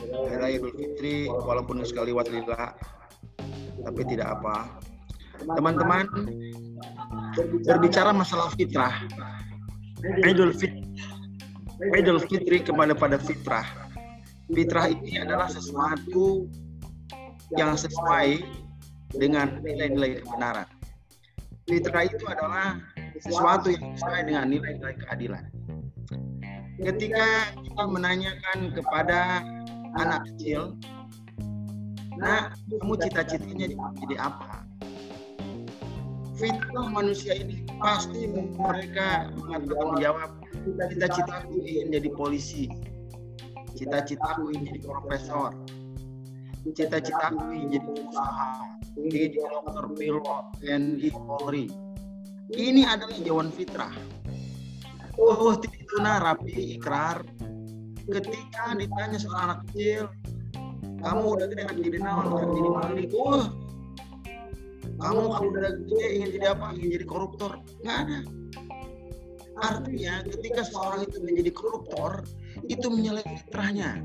Hari 0.00 0.36
Raya 0.40 0.56
Idul 0.56 0.72
Fitri 0.74 1.28
walaupun 1.28 1.84
sekali 1.84 2.16
lillah 2.16 2.72
tapi 3.84 4.00
tidak 4.08 4.40
apa. 4.40 4.80
Teman-teman 5.44 6.04
berbicara 7.68 8.16
masalah 8.16 8.48
fitrah. 8.56 8.96
Idul 10.24 10.56
Fitri 10.56 10.88
Idul 11.80 12.20
Fitri 12.20 12.60
kembali 12.60 12.92
pada 12.92 13.16
fitrah. 13.16 13.64
Fitrah 14.52 14.92
ini 14.92 15.16
adalah 15.16 15.48
sesuatu 15.48 16.44
yang 17.58 17.74
sesuai 17.74 18.44
dengan 19.14 19.58
nilai-nilai 19.64 20.22
kebenaran. 20.22 20.68
Fitrah 21.66 22.04
itu 22.06 22.24
adalah 22.26 22.78
sesuatu 23.18 23.70
yang 23.74 23.94
sesuai 23.98 24.20
dengan 24.26 24.44
nilai-nilai 24.50 24.94
keadilan. 25.06 25.44
Ketika 26.80 27.52
kita 27.60 27.82
menanyakan 27.84 28.58
kepada 28.72 29.44
anak 30.00 30.24
kecil, 30.32 30.78
nah 32.16 32.54
kamu 32.70 32.94
cita-citanya 33.04 33.66
jadi 34.00 34.16
apa? 34.16 34.64
Fitrah 36.40 36.88
manusia 36.88 37.36
ini 37.36 37.68
pasti 37.76 38.24
mereka 38.32 39.28
mengatakan 39.36 39.88
jawab 40.00 40.30
cita-citaku 40.64 41.52
ingin 41.60 41.92
jadi 41.92 42.08
polisi, 42.16 42.64
cita-citaku 43.76 44.48
ingin 44.56 44.72
jadi 44.72 44.80
profesor, 44.88 45.52
cita-citaku 46.68 47.40
ingin 47.56 47.68
jadi 47.80 47.86
pengusaha, 47.88 48.48
ingin 49.00 49.10
jadi 49.10 49.26
dokter, 49.40 49.84
pilot, 49.96 50.44
TNI, 50.60 51.08
Polri. 51.14 51.66
Ini 52.50 52.82
adalah 52.82 53.16
jawaban 53.22 53.48
fitrah. 53.54 53.94
Oh, 55.20 55.54
itu 55.54 55.96
rapi 56.00 56.80
ikrar. 56.80 57.22
Ketika 58.10 58.74
ditanya 58.74 59.18
seorang 59.20 59.44
anak 59.52 59.58
kecil, 59.70 60.10
kamu 61.00 61.24
udah 61.38 61.46
gede 61.46 61.62
akan 61.64 61.78
jadi 61.78 61.98
naon, 62.02 62.24
akan 62.26 62.50
jadi 62.50 62.70
maling. 62.74 63.08
Oh, 63.14 63.44
kamu 65.00 65.20
kalau 65.30 65.48
udah 65.52 65.72
gede 65.86 66.06
ingin 66.18 66.28
jadi 66.36 66.46
apa? 66.52 66.66
Ingin 66.74 66.90
jadi 67.00 67.06
koruptor? 67.06 67.52
Nggak 67.86 67.98
ada. 68.04 68.20
Artinya 69.60 70.14
ketika 70.24 70.62
seorang 70.64 71.04
itu 71.04 71.16
menjadi 71.20 71.50
koruptor, 71.52 72.24
itu 72.66 72.86
menyalahi 72.88 73.28
fitrahnya. 73.44 74.00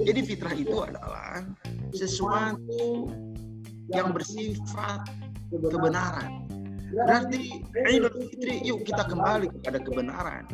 Jadi 0.00 0.20
fitrah 0.24 0.54
itu 0.56 0.76
adalah 0.80 1.44
sesuatu 1.92 3.10
yang 3.92 4.14
bersifat 4.14 5.04
kebenaran. 5.50 6.46
Berarti 6.90 7.62
Idul 7.86 8.10
Fitri, 8.30 8.62
yuk 8.66 8.82
kita 8.86 9.06
kembali 9.06 9.46
kepada 9.60 9.78
kebenaran. 9.78 10.44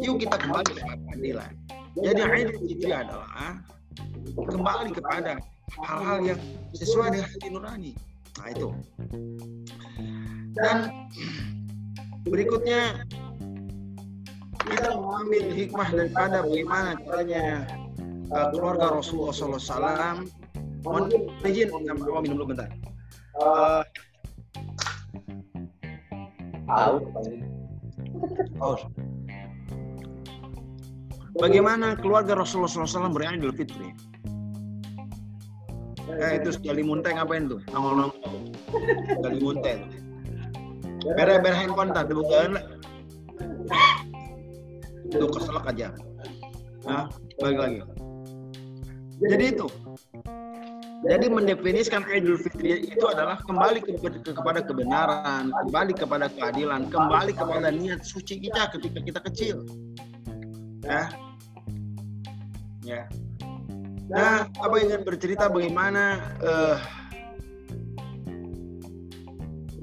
Yuk 0.00 0.24
kita 0.24 0.36
kembali 0.40 0.64
kepada 0.72 0.96
keadilan. 1.10 1.52
Jadi 2.00 2.20
Idul 2.24 2.58
Fitri 2.64 2.90
adalah 2.92 3.60
kembali 4.32 4.90
kepada 4.96 5.36
hal-hal 5.80 6.18
yang 6.24 6.40
sesuai 6.72 7.16
dengan 7.16 7.28
hati 7.28 7.48
nurani. 7.52 7.92
Nah 8.40 8.46
itu. 8.48 8.68
Dan 10.56 10.76
berikutnya 12.24 13.04
kita 14.62 14.88
mengambil 14.96 15.42
hikmah 15.52 15.88
daripada 15.92 16.36
bagaimana 16.44 16.90
caranya 17.04 17.44
uh, 18.32 18.48
keluarga 18.50 18.96
Rasulullah 18.96 19.32
SAW. 19.36 20.26
Mohon 20.82 21.04
izin, 21.46 21.70
sama 21.70 22.20
minum 22.24 22.42
dulu 22.42 22.56
bentar. 22.56 22.68
Uh, 23.38 23.86
Oh. 28.62 28.78
Bagaimana 31.36 31.96
keluarga 32.00 32.38
Rasulullah 32.38 32.70
SAW 32.70 33.12
berikan 33.12 33.40
Idul 33.40 33.56
Fitri? 33.56 33.92
Eh 36.12 36.40
itu 36.40 36.52
sekali 36.52 36.84
munteng 36.84 37.16
ngapain 37.16 37.48
tuh? 37.48 37.60
Nongol 37.72 38.08
nongol. 38.08 38.36
Sekali 39.16 39.38
munteng. 39.40 39.80
Bere 41.16 41.40
bere 41.40 41.56
handphone 41.56 41.90
tadi 41.92 42.12
bukan? 42.12 42.60
Itu 45.08 45.26
keselak 45.28 45.66
aja. 45.72 45.88
Nah, 46.84 47.08
balik 47.40 47.58
lagi. 47.58 47.80
Jadi 49.22 49.44
itu. 49.54 49.66
Jadi 51.02 51.26
mendefinisikan 51.26 52.06
Idul 52.06 52.38
Fitri 52.38 52.86
itu 52.86 53.02
adalah 53.10 53.42
kembali 53.42 53.82
ke, 53.82 53.98
ke, 53.98 54.30
kepada 54.30 54.62
kebenaran, 54.62 55.50
kembali 55.50 55.92
kepada 55.98 56.30
keadilan, 56.30 56.86
kembali 56.94 57.34
kepada 57.34 57.74
niat 57.74 58.06
suci 58.06 58.38
kita 58.38 58.70
ketika 58.70 58.98
kita 59.02 59.20
kecil. 59.26 59.56
Ya. 60.86 61.10
Ya. 62.86 63.02
Nah, 64.06 64.46
apa 64.46 64.76
ingin 64.78 65.02
bercerita 65.02 65.50
bagaimana 65.50 66.22
uh, 66.38 66.78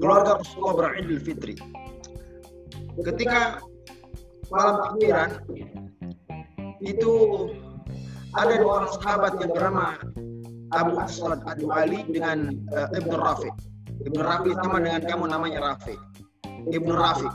keluarga 0.00 0.40
Rasulullah 0.40 0.96
beridul 0.96 1.20
Fitri. 1.20 1.60
Ketika 3.00 3.60
malam 4.48 4.76
takbiran 4.88 5.30
itu 6.80 7.12
ada 8.38 8.54
dua 8.62 8.72
orang 8.82 8.92
sahabat 9.00 9.32
yang 9.42 9.50
bernama 9.50 9.86
Abu 10.70 10.92
Aswad 11.02 11.42
Adu 11.50 11.66
Ali 11.74 12.06
dengan 12.06 12.54
uh, 12.70 12.88
Ibnu 12.94 13.16
Rafiq. 13.18 13.54
Ibnu 14.06 14.22
Rafiq 14.22 14.54
sama 14.62 14.78
dengan 14.78 15.02
kamu 15.02 15.24
namanya 15.26 15.58
Rafiq. 15.74 15.98
Ibnu 16.70 16.94
Rafiq. 16.94 17.34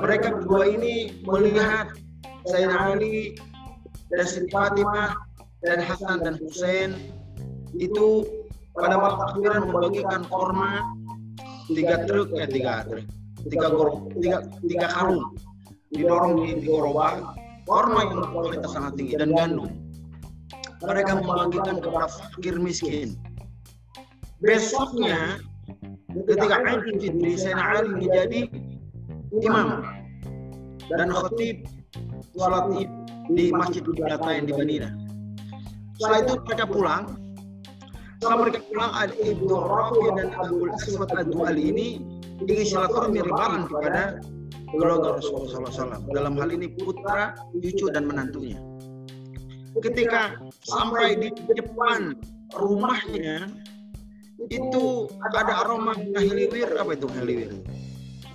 Mereka 0.00 0.40
berdua 0.40 0.72
ini 0.72 1.20
melihat 1.28 1.92
Sayyidina 2.48 2.96
Ali 2.96 3.36
dan 4.08 4.24
Siti 4.24 4.48
Fatimah 4.48 5.12
dan 5.60 5.84
Hasan 5.84 6.24
dan 6.24 6.40
Hussein 6.40 6.96
itu 7.76 8.24
pada 8.72 8.96
malam 8.96 9.20
takbiran 9.20 9.68
membagikan 9.68 10.24
korma 10.32 10.80
tiga 11.68 12.08
truk 12.08 12.32
ya 12.32 12.48
tiga 12.48 12.88
truk 12.88 13.04
tiga 13.52 13.66
gor 13.68 13.88
tiga 14.16 14.48
tiga 14.64 14.86
karung 14.88 15.36
didorong 15.92 16.40
di, 16.40 16.64
di 16.64 16.68
korma 17.68 18.06
yang 18.06 18.18
berkualitas 18.22 18.70
sangat 18.74 18.92
tinggi 18.98 19.14
dan 19.16 19.30
gandum 19.32 19.70
mereka 20.82 21.12
membagikan 21.18 21.78
kepada 21.78 22.08
fakir 22.10 22.58
miskin. 22.58 23.14
Besoknya, 24.42 25.38
ketika 26.10 26.58
Idul 26.66 26.98
Fitri, 26.98 27.32
Sayyidina 27.38 27.62
Ali 27.62 27.90
menjadi 27.94 28.40
imam 29.46 29.86
dan 30.90 31.08
khatib 31.14 31.62
sholat 32.34 32.66
di 33.30 33.54
Masjid 33.54 33.82
Qiblatain 33.86 34.50
di 34.50 34.52
Madinah. 34.52 34.92
Setelah 35.96 36.18
itu 36.26 36.32
mereka 36.42 36.66
pulang. 36.66 37.04
Setelah 38.18 38.36
mereka 38.42 38.58
pulang, 38.66 38.90
ada 38.98 39.14
Ibnu 39.14 39.54
Rafi 39.54 40.06
dan 40.18 40.28
Abu 40.34 40.66
Aswad 40.74 41.10
Ad-Duali 41.14 41.62
ini 41.70 41.86
ingin 42.42 42.66
silaturahmi 42.66 43.22
ribaran 43.22 43.70
kepada 43.70 44.18
keluarga 44.72 45.20
Rasulullah 45.20 45.68
SAW. 45.68 46.08
Dalam 46.16 46.34
hal 46.40 46.48
ini 46.50 46.72
putra, 46.72 47.36
cucu, 47.52 47.92
dan 47.92 48.08
menantunya. 48.08 48.58
Ketika 49.80 50.36
sampai 50.64 51.16
di 51.16 51.28
depan 51.52 52.16
rumahnya 52.56 53.48
itu 54.52 55.08
ada 55.32 55.64
aroma 55.64 55.96
heliwir. 55.96 56.68
Apa 56.76 56.96
itu 56.96 57.06
heliwir? 57.14 57.52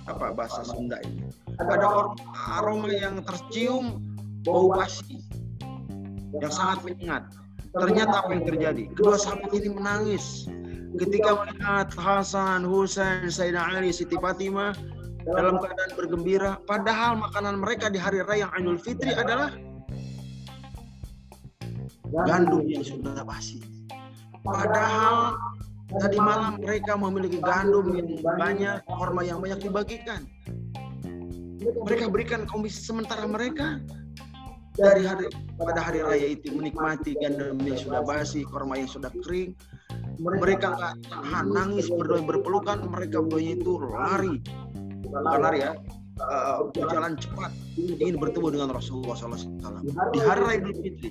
Apa 0.08 0.32
bahasa 0.32 0.64
Sunda 0.64 0.98
ini? 1.04 1.28
Ada 1.60 2.16
aroma 2.58 2.88
yang 2.90 3.20
tercium 3.26 4.00
bau 4.46 4.72
basi 4.72 5.20
yang 6.38 6.52
sangat 6.54 6.78
menyengat. 6.86 7.22
Ternyata 7.76 8.24
apa 8.24 8.30
yang 8.32 8.44
terjadi? 8.48 8.82
Kedua 8.96 9.16
sahabat 9.20 9.52
ini 9.52 9.68
menangis. 9.70 10.48
Ketika 10.96 11.44
melihat 11.44 11.92
Hasan, 12.00 12.64
Husain, 12.64 13.28
Sayyidina 13.28 13.76
Ali, 13.76 13.92
Siti 13.92 14.16
Fatimah 14.16 14.72
dalam 15.28 15.60
keadaan 15.60 15.92
bergembira. 15.96 16.52
Padahal 16.64 17.20
makanan 17.20 17.60
mereka 17.60 17.92
di 17.92 18.00
hari 18.00 18.24
raya 18.24 18.48
Idul 18.56 18.80
Fitri 18.80 19.12
adalah 19.12 19.52
gandum 22.24 22.64
yang 22.64 22.84
sudah 22.84 23.20
basi. 23.24 23.60
Padahal 24.40 25.36
tadi 26.00 26.16
malam 26.16 26.56
mereka 26.60 26.96
memiliki 26.96 27.38
gandum 27.42 27.92
yang 27.92 28.08
banyak, 28.22 28.80
korma 28.88 29.20
yang 29.24 29.44
banyak 29.44 29.60
dibagikan. 29.60 30.24
Mereka 31.58 32.08
berikan 32.08 32.46
komisi 32.48 32.80
sementara 32.80 33.26
mereka 33.28 33.82
dari 34.78 35.02
hari 35.02 35.26
pada 35.58 35.82
hari 35.82 36.00
raya 36.06 36.38
itu 36.38 36.54
menikmati 36.54 37.18
gandum 37.18 37.58
yang 37.66 37.76
sudah 37.76 38.00
basi, 38.06 38.46
korma 38.46 38.78
yang 38.78 38.88
sudah 38.88 39.10
kering. 39.26 39.52
Mereka 40.18 40.74
nggak 40.74 40.94
tahan, 41.10 41.46
nangis, 41.50 41.86
berdoa, 41.90 42.22
berpelukan. 42.22 42.86
Mereka 42.90 43.22
berdoa 43.26 43.42
itu 43.42 43.72
lari, 43.78 44.42
bukan 45.08 45.40
lari. 45.42 45.58
Ya, 45.64 45.72
uh, 46.22 46.68
berjalan 46.74 47.14
cepat 47.18 47.52
ingin 47.78 48.18
bertemu 48.18 48.58
dengan 48.58 48.68
Rasulullah 48.74 49.14
SAW 49.14 49.82
di 50.12 50.20
hari 50.20 50.40
raya 50.42 50.58
Idul 50.62 50.76
Fitri. 50.82 51.10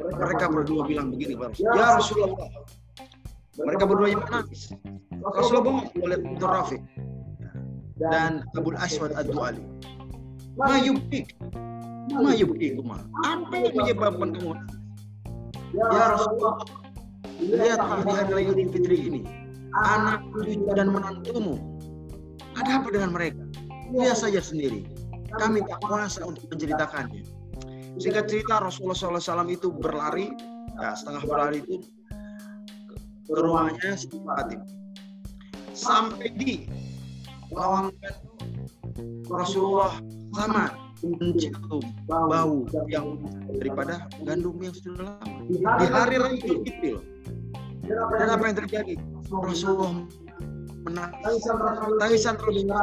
Mereka 0.00 0.48
berdua 0.48 0.88
bilang 0.88 1.12
begini, 1.12 1.36
ya 1.60 2.00
Rasulullah. 2.00 2.48
Mereka 3.60 3.84
berdua 3.84 4.08
yang 4.08 4.22
menangis. 4.24 4.72
Rasulullah. 5.20 5.84
Oleh 6.00 6.16
Abdul 6.16 6.48
Rafiq 6.48 6.82
dan 8.00 8.48
Abu 8.56 8.72
Aswad 8.80 9.12
Ad-Duali. 9.12 9.60
Ma 10.56 10.80
yubik, 10.80 11.36
ma 12.16 12.32
yubik, 12.32 12.80
Apa 13.28 13.54
yang 13.60 13.74
menyebabkan 13.76 14.28
kamu? 14.40 14.52
Ya 15.76 16.16
Rasulullah, 16.16 16.64
lihat 17.44 17.78
di 17.78 18.08
hari 18.08 18.32
raya 18.32 18.50
Idul 18.56 18.72
Fitri 18.72 18.96
ini, 19.04 19.20
anak 19.76 20.24
cucu 20.32 20.64
dan 20.72 20.88
menantumu. 20.88 21.69
Ada 22.60 22.84
apa 22.84 22.88
dengan 22.92 23.10
mereka? 23.16 23.40
Lihat 23.88 24.20
saja 24.20 24.44
sendiri. 24.44 24.84
Kami 25.32 25.64
tak 25.64 25.80
kuasa 25.80 26.20
untuk 26.28 26.44
menceritakannya. 26.52 27.24
Singkat 27.96 28.28
cerita 28.28 28.60
Rasulullah 28.60 29.18
SAW 29.18 29.48
itu 29.48 29.72
berlari, 29.72 30.28
ya 30.76 30.92
setengah 30.92 31.24
berlari 31.24 31.64
itu 31.64 31.80
ke 33.24 33.90
Siti 33.96 34.18
Fatimah. 34.20 34.68
Sampai 35.72 36.28
di 36.36 36.68
lawang 37.48 37.94
Rasulullah 39.32 39.96
sama 40.36 40.76
mencium 41.00 41.80
bau 42.04 42.68
yang 42.92 43.16
daripada 43.56 44.04
gandum 44.28 44.60
yang 44.60 44.76
sudah 44.76 45.16
lama. 45.16 45.48
Di 45.48 45.86
hari 45.88 46.20
raya 46.20 46.36
Idul 46.36 46.60
Fitri. 46.68 46.92
Dan 47.88 48.28
apa 48.28 48.44
yang 48.52 48.56
terjadi? 48.60 48.94
Rasulullah 49.32 50.04
menangis. 50.84 51.44
Tangisan 52.00 52.34
Rasulullah 52.40 52.82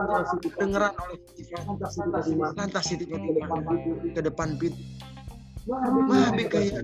dengeran 0.58 0.94
oleh 1.06 1.18
lantas 2.56 2.84
Siti 2.86 3.06
Fatimah 3.10 3.50
ke 4.14 4.22
depan 4.22 4.58
pintu. 4.62 4.82
Mah 5.68 6.32
beka 6.32 6.64
ya 6.64 6.80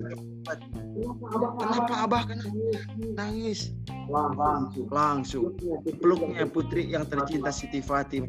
Kenapa? 1.56 2.04
Abah 2.04 2.22
kena? 2.28 2.44
Nangis? 3.16 3.72
Langsung. 4.92 5.56
Peluknya 6.04 6.44
putri 6.44 6.92
yang 6.92 7.08
tercinta 7.08 7.48
Siti 7.48 7.80
Fatimah. 7.80 8.28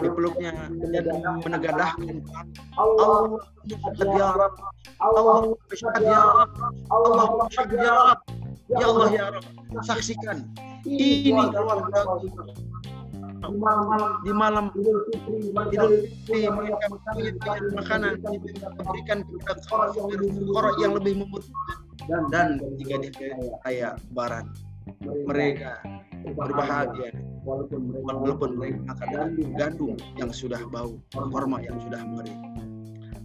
Dipeluknya 0.00 0.72
dan 0.80 1.04
menegadahkan. 1.44 2.24
Allah 2.80 3.36
ya 4.00 4.28
Rab 4.32 4.54
Allah 5.04 5.52
ya 6.00 6.20
Rab 6.24 6.50
Allah 6.88 7.26
ya 7.52 7.92
Rab 7.92 8.41
Ya 8.80 8.86
Allah 8.88 9.08
ya 9.12 9.24
Rab 9.36 9.44
saksikan. 9.84 10.48
Ini 10.88 11.30
keluarga 11.52 12.00
di 14.22 14.32
malam 14.32 14.70
Idul 14.78 15.02
Fitri 15.10 16.46
mereka 16.46 16.86
makanan 17.74 18.12
diberikan 18.22 19.18
kepada 19.26 19.98
orang 20.54 20.76
yang 20.78 20.92
lebih 20.94 21.14
membutuhkan 21.26 22.22
dan 22.30 22.62
jika 22.78 23.02
di 23.02 23.10
raya 23.66 23.98
Barat 24.14 24.46
mereka 25.26 25.82
berbahagia. 26.22 27.10
walaupun 27.42 28.54
mereka 28.54 28.94
akan 28.94 29.34
gandum. 29.58 29.98
yang 30.14 30.30
sudah 30.30 30.62
bau 30.70 30.94
korma 31.10 31.58
yang 31.66 31.74
sudah 31.82 31.98
mengering. 32.06 32.38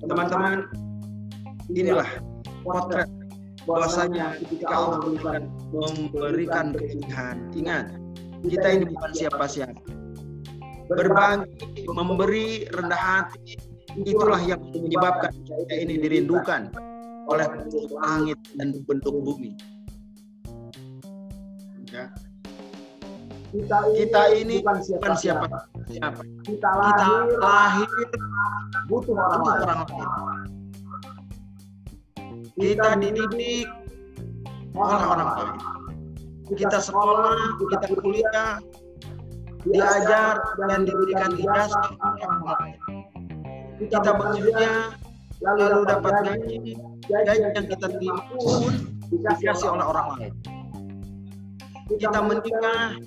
Teman-teman 0.02 0.66
inilah 1.70 2.10
potret 2.66 3.10
bahwasanya 3.68 4.40
ketika 4.40 4.72
Allah 4.72 4.98
memberikan, 5.04 5.42
memberikan 5.76 6.66
keinginan 6.72 7.36
ingat 7.52 7.86
kita 8.48 8.68
ini 8.80 8.86
bukan 8.88 9.12
siapa-siapa. 9.12 9.82
berbagi 10.88 11.84
memberi 11.84 12.64
rendah 12.72 12.96
hati 12.96 13.60
itulah 14.00 14.40
yang 14.40 14.64
menyebabkan 14.72 15.36
kita 15.44 15.76
ini 15.84 16.00
dirindukan 16.00 16.72
oleh 17.28 17.44
langit 17.92 18.40
dan 18.56 18.72
bentuk 18.88 19.20
bumi. 19.20 19.52
Ya. 21.92 22.08
kita 23.52 24.22
ini 24.32 24.64
bukan 24.64 24.80
siapa 24.80 25.16
siapa, 25.20 25.48
siapa. 25.92 26.24
kita 26.48 26.68
lahir 27.40 27.90
butuh 28.88 29.16
orang 29.16 29.44
lain 29.44 30.47
kita 32.58 32.98
dididik 32.98 33.70
oleh 34.74 35.02
orang 35.06 35.30
lain. 35.30 35.58
Kita 36.58 36.82
sekolah, 36.82 37.62
kita 37.62 37.86
kuliah, 38.02 38.58
diajar 39.62 40.42
dan 40.66 40.90
diberikan 40.90 41.38
ijazah 41.38 41.86
oleh 42.02 42.22
orang 42.26 42.44
lain. 42.50 42.78
Kita 43.78 44.00
bekerja, 44.02 44.98
lalu 45.46 45.86
dapat 45.86 46.14
gaji, 46.26 46.74
gaji 47.06 47.46
yang 47.46 47.66
kita 47.70 47.88
terima 47.94 48.26
pun 48.34 48.74
dikasih 49.14 49.70
oleh 49.70 49.86
orang 49.86 50.08
lain. 50.18 50.34
Kita 51.94 52.20
menikah, 52.26 52.98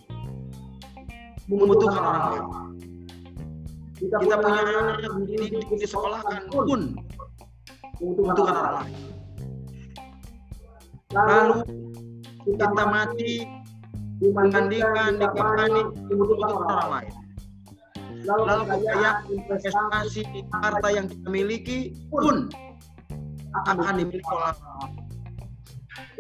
membutuhkan 1.51 2.03
orang 2.07 2.22
lain. 2.22 2.46
Kita 3.98 4.16
punya 4.16 4.36
anak, 4.40 5.11
dididik, 5.26 5.66
disekolahkan 5.74 6.48
pun 6.55 6.94
membutuhkan 7.98 8.57
orang 8.57 8.74
lain 8.86 9.19
lalu 11.11 11.58
kita 12.46 12.66
mati 12.86 13.44
dimandikan, 14.20 15.18
dikafani 15.18 15.82
untuk 16.12 16.38
orang 16.38 16.88
lain. 16.92 17.14
Lalu 18.20 18.62
kekayaan 18.68 19.16
investasi 19.32 20.22
harta 20.52 20.88
yang 20.92 21.08
kita 21.08 21.28
miliki 21.32 21.96
pun 22.12 22.52
akan 23.66 23.96
dimiliki 23.96 24.22
oleh 24.30 24.54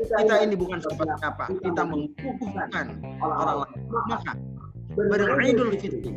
kita 0.00 0.34
ini 0.42 0.54
bukan 0.56 0.80
seperti 0.80 1.12
apa 1.20 1.44
kita 1.60 1.82
membutuhkan 1.84 2.86
orang 3.20 3.68
lain. 3.68 3.80
maka 4.08 4.32
beridul 4.96 5.76
fitri. 5.76 6.10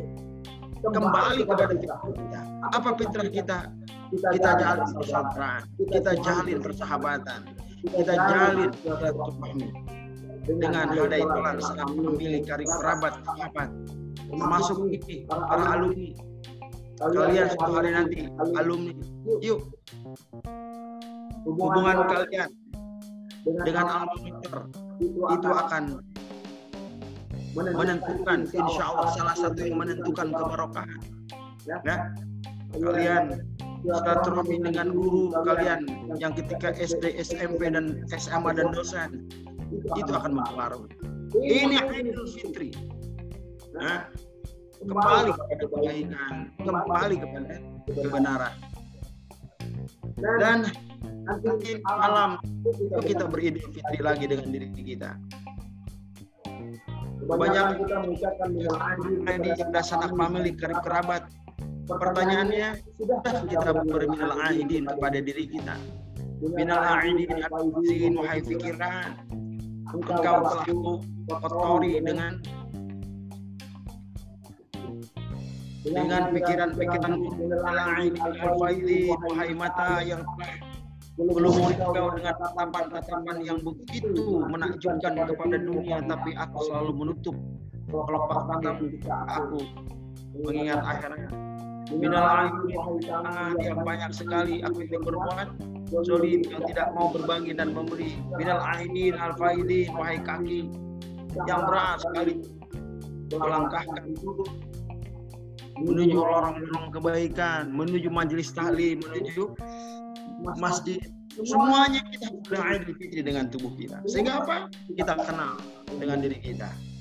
kembali 0.84 1.44
kepada 1.44 1.64
fitrah 1.68 2.00
kita. 2.00 2.40
apa 2.72 2.88
fitrah 2.96 3.28
kita? 3.28 3.58
Kita 4.12 4.28
jalin 4.40 4.88
persaudaraan. 4.96 5.62
Kita 5.80 6.12
jalin 6.20 6.58
persahabatan 6.60 7.40
kita 7.84 8.14
jalin 8.16 8.70
silaturahmi 8.80 9.68
dengan 10.44 10.92
ada 10.92 11.16
itulah 11.16 11.52
sangat 11.60 11.88
memilih 11.96 12.40
karib 12.44 12.68
kerabat 12.68 13.12
sahabat 13.24 13.68
termasuk 14.28 14.78
ini 14.88 15.24
para 15.28 15.64
alumni. 15.76 16.10
kalian 17.00 17.46
suatu 17.52 17.72
hari 17.74 17.90
nanti 17.92 18.18
alumni. 18.56 18.92
yuk. 19.40 19.60
Hubungan 21.44 21.96
kalian 22.08 22.50
dengan 23.44 23.86
alumni 23.88 24.30
itu 25.04 25.48
akan 25.48 25.84
menentukan 27.54 28.38
insya 28.50 28.82
Allah 28.90 29.08
salah 29.14 29.36
satu 29.36 29.60
yang 29.60 29.76
menentukan 29.80 30.28
kebarokahan 30.32 31.00
ya. 31.68 31.96
Kalian 32.74 33.24
silaturahmi 33.84 34.56
dengan 34.64 34.96
guru 34.96 35.28
kalian 35.44 35.84
yang 36.16 36.32
ketika 36.32 36.72
SD, 36.72 37.20
SMP 37.20 37.68
dan 37.68 38.00
SMA 38.08 38.50
dan 38.56 38.72
dosen 38.72 39.28
itu 39.92 40.10
akan 40.10 40.40
mempengaruhi. 40.40 40.96
Ini 41.36 41.76
Idul 41.92 42.28
Fitri. 42.32 42.72
Nah, 43.76 44.08
kembali 44.80 45.30
kepada 45.34 45.64
kebaikan, 45.68 46.32
kembali 46.62 47.14
kepada 47.20 47.54
kebenaran. 47.90 48.54
Dan 50.40 50.58
nanti 51.26 51.82
malam 51.84 52.38
itu 52.64 53.00
kita 53.02 53.24
beridul 53.26 53.66
fitri 53.74 53.98
lagi 54.00 54.24
dengan 54.30 54.48
diri 54.54 54.68
kita. 54.72 55.18
Banyak 57.24 57.80
kita 57.82 57.96
mengucapkan 58.04 58.48
di 58.52 59.48
yang 59.48 59.72
sanak 59.80 60.12
family, 60.12 60.52
kerabat, 60.54 61.24
pertanyaannya 61.84 62.68
sudah 62.96 63.18
kita 63.48 63.70
berminal 63.84 64.32
aidin 64.48 64.84
kepada 64.88 65.18
diri 65.20 65.44
kita? 65.48 65.76
Minal 66.44 66.82
a'idin 66.82 67.40
al-faizin 67.40 68.12
wahai 68.20 68.40
pikiran 68.44 69.16
engkau 69.94 70.20
telah 70.20 70.66
kotori 71.40 72.02
dengan 72.04 72.36
dengan 75.84 76.22
pikiran-pikiran 76.36 77.12
al-a'idin 77.64 78.20
al-faizin 78.20 79.16
wahai 79.30 79.52
mata 79.56 80.04
yang 80.04 80.20
belum 81.14 81.54
engkau 81.70 82.12
dengan 82.18 82.34
tatapan-tatapan 82.36 83.36
yang 83.46 83.58
begitu 83.62 84.44
menakjubkan 84.44 85.14
kepada 85.14 85.56
dunia 85.62 86.02
tapi 86.04 86.34
aku 86.36 86.58
selalu 86.66 86.92
menutup 86.92 87.36
kelopak 87.88 88.40
matamu. 88.50 88.90
aku 89.30 89.58
mengingat 90.44 90.82
akhirat 90.82 91.53
minal 91.92 92.24
aidin 92.24 92.80
yang 93.60 93.80
banyak 93.84 94.10
sekali 94.16 94.64
aku 94.64 94.88
itu 94.88 94.96
berbuat 95.02 95.52
zolim 96.04 96.40
yang 96.48 96.62
tidak 96.64 96.88
mau 96.96 97.12
berbagi 97.12 97.52
dan 97.52 97.76
memberi. 97.76 98.16
Minal 98.40 98.60
aidin 98.64 99.12
al 99.20 99.36
faidin 99.36 99.92
wahai 99.92 100.16
kaki 100.24 100.72
yang 101.44 101.60
berat 101.68 102.00
sekali 102.00 102.40
melangkahkan 103.34 104.02
menuju 105.74 106.16
lorong-lorong 106.16 106.94
kebaikan 106.94 107.74
menuju 107.74 108.08
majelis 108.08 108.48
tahlim 108.54 109.02
menuju 109.04 109.52
masjid. 110.56 111.02
Semuanya 111.34 111.98
kita 112.14 112.30
beridul 112.46 112.94
fitri 112.94 113.20
dengan 113.26 113.50
tubuh 113.50 113.74
kita. 113.74 113.98
Sehingga 114.06 114.46
apa? 114.46 114.70
Kita 114.94 115.18
kenal 115.18 115.58
dengan 115.98 116.22
diri 116.22 116.38
kita 116.38 116.93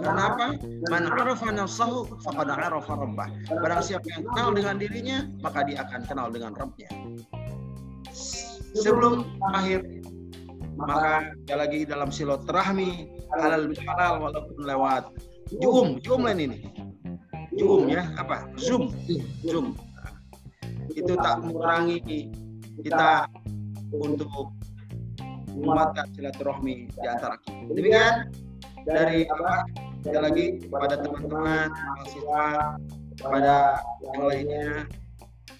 karena 0.00 0.22
apa? 0.32 0.46
Man 0.88 1.04
arafa 1.04 1.48
nafsahu 1.52 2.08
faqad 2.24 2.48
arafa 2.48 2.92
rabbah. 2.96 3.28
Barang 3.52 3.82
siapa 3.84 4.06
yang 4.08 4.24
kenal 4.32 4.48
dengan 4.56 4.74
dirinya, 4.80 5.18
maka 5.44 5.60
dia 5.68 5.84
akan 5.84 6.00
kenal 6.08 6.28
dengan 6.32 6.56
Rabbnya. 6.56 6.88
Sebelum 8.72 9.28
akhir, 9.52 9.84
maka 10.80 11.36
dia 11.44 11.56
lagi 11.60 11.84
dalam 11.84 12.08
silaturahmi 12.08 13.08
halal 13.36 13.68
halal 13.68 14.14
walaupun 14.28 14.58
lewat 14.64 15.12
Zoom, 15.60 16.00
Zoom 16.00 16.24
lain 16.24 16.40
ini. 16.48 16.58
Zoom 17.60 17.92
ya, 17.92 18.08
apa? 18.16 18.48
Zoom, 18.56 18.88
Zoom. 19.44 19.76
Itu 20.96 21.12
tak 21.20 21.44
mengurangi 21.44 22.00
kita 22.80 23.28
untuk 23.92 24.56
menguatkan 25.52 26.08
silaturahmi 26.16 26.88
di 26.88 27.06
antara 27.08 27.36
kita. 27.44 27.76
Demikian 27.76 28.32
dari 28.86 29.26
apa? 29.28 29.66
Sekali 30.02 30.18
lagi 30.18 30.46
kepada 30.66 30.94
teman-teman 30.98 31.70
mahasiswa 31.70 32.44
kepada 33.18 33.56
yang 34.02 34.22
lainnya. 34.26 34.70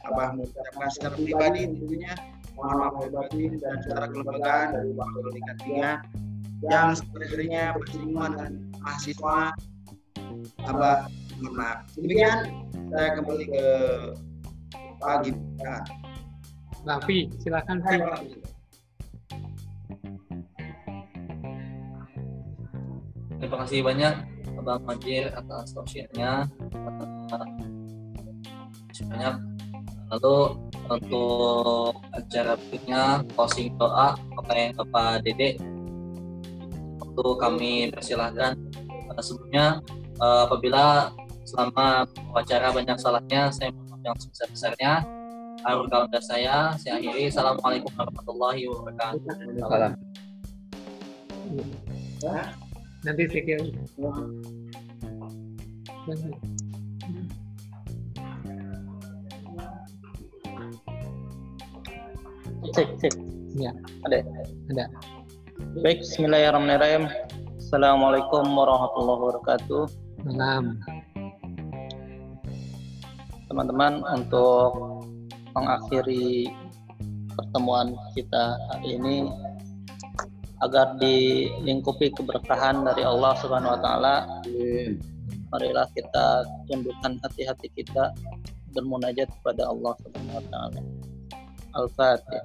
Abah 0.02 0.34
mengucapkan 0.34 0.90
secara 0.90 1.14
pribadi 1.14 1.62
tentunya 1.70 2.12
mohon 2.58 2.74
maaf 2.82 2.94
pribadi 2.98 3.54
dan 3.62 3.78
secara 3.86 4.10
kelembagaan 4.10 4.66
dari 4.74 4.90
waktu 4.98 5.18
tingkat 5.30 5.56
tiga 5.62 5.90
yang 6.66 6.90
sebenarnya 6.98 7.62
bersinggungan 7.78 8.30
dengan 8.34 8.52
mahasiswa. 8.82 9.38
Abah 10.66 11.06
mohon 11.38 11.54
maaf. 11.54 11.78
Demikian 11.94 12.38
saya 12.90 13.08
kembali 13.14 13.44
ke 13.46 13.66
pagi 14.98 15.32
ya. 15.62 15.76
Raffi, 16.82 17.30
silakan 17.38 17.78
Fi. 17.86 18.41
Terima 23.42 23.66
kasih 23.66 23.82
banyak 23.82 24.14
Abang 24.54 24.86
Majir 24.86 25.34
atas 25.34 25.74
tausiahnya. 25.74 26.46
Banyak. 29.10 29.34
Lalu 30.14 30.36
untuk 30.86 31.98
acara 32.14 32.54
berikutnya 32.54 33.26
closing 33.34 33.74
doa 33.74 34.14
kepada 34.14 34.78
Bapak 34.78 35.26
Dede 35.26 35.58
waktu 37.02 37.26
kami 37.42 37.72
persilahkan 37.90 38.54
sebelumnya 39.18 39.82
eh, 40.22 40.40
apabila 40.46 41.10
selama 41.42 42.06
acara 42.38 42.70
banyak 42.70 42.96
salahnya 42.96 43.50
saya 43.50 43.74
mohon 43.74 44.00
yang 44.06 44.16
sebesar 44.22 44.48
besarnya 44.48 44.92
Akhir 45.62 45.86
kalender 45.94 46.22
saya 46.24 46.74
saya 46.74 46.98
akhiri 46.98 47.30
assalamualaikum 47.30 47.92
warahmatullahi 47.94 48.66
wabarakatuh 48.66 49.20
Salam. 52.22 52.71
Nanti 53.02 53.26
saya 53.26 53.42
kira. 53.42 53.62
Cek, 62.72 62.88
cek. 63.02 63.14
Ya, 63.58 63.74
Ada. 64.06 64.22
ada. 64.70 64.84
Baik, 65.82 66.06
Bismillahirrahmanirrahim. 66.06 67.10
Assalamualaikum 67.58 68.46
warahmatullahi 68.54 69.18
wabarakatuh. 69.18 69.84
Malam. 70.22 70.78
Teman-teman, 73.50 74.06
untuk 74.14 75.02
mengakhiri 75.58 76.54
pertemuan 77.34 77.98
kita 78.14 78.56
hari 78.70 78.94
ini 78.94 79.26
agar 80.62 80.94
dilingkupi 80.96 82.14
keberkahan 82.14 82.86
dari 82.86 83.02
Allah 83.02 83.34
Subhanahu 83.42 83.74
wa 83.74 83.80
taala. 83.82 84.14
Marilah 85.52 85.84
kita 85.92 86.46
tundukkan 86.70 87.18
hati-hati 87.20 87.68
kita 87.76 88.14
bermunajat 88.72 89.28
kepada 89.28 89.68
Allah 89.68 89.92
Subhanahu 90.00 90.38
wa 90.38 90.46
taala. 90.48 90.80
Al-Fatihah. 91.72 92.44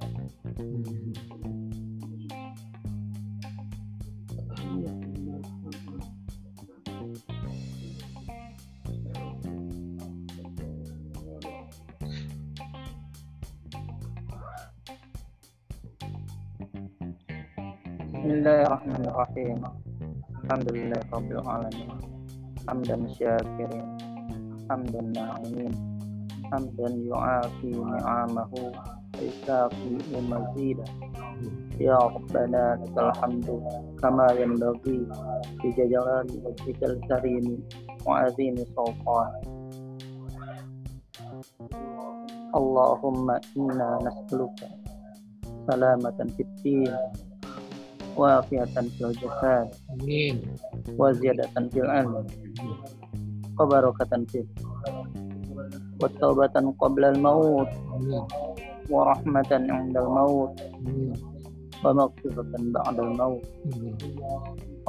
Bismillahirrahmanirrahim. 18.18 19.62
Alhamdulillah 20.42 21.06
Rabbil 21.06 21.38
Alamin. 21.38 21.86
Hamdan 22.66 23.06
syakirin. 23.14 23.86
Hamdan 24.66 25.14
na'imin. 25.14 25.70
Hamdan 26.50 26.98
yu'afi 27.06 27.78
ni'amahu. 27.78 28.74
Isafi 29.22 30.02
mazida. 30.26 30.82
Ya 31.78 31.94
Rabbana 31.94 32.82
lakal 32.82 33.14
hamdu. 33.22 33.62
Kama 34.02 34.34
yanbaghi. 34.34 35.06
Bija 35.62 35.86
jalali 35.86 36.42
wajhikal 36.42 36.98
karim. 37.06 37.62
Mu'azini 38.02 38.66
sultan. 38.74 39.30
Allahumma 42.50 43.38
inna 43.54 44.02
nas'aluka 44.02 44.66
salamatan 45.70 46.34
fid 46.34 46.50
din 46.66 46.90
wa 48.18 48.42
afiatan 48.42 48.90
fil 48.98 49.14
jasad 49.14 49.70
amin. 49.94 50.42
Wa 50.98 51.14
ziyadatan 51.14 51.70
fil 51.70 51.86
ilm 51.86 52.26
wa 53.54 53.64
barakatan 53.70 54.26
fil 54.26 54.42
wa 56.02 56.10
taubatan 56.18 56.74
qabla 56.78 57.14
al 57.14 57.18
maut 57.22 57.70
wa 58.90 59.14
rahmatan 59.14 59.70
inda 59.70 60.02
al 60.02 60.10
maut 60.10 60.52
wa 61.78 61.90
maghfiratan 61.94 62.74
ba'da 62.74 63.00
al 63.06 63.12
maut 63.14 63.42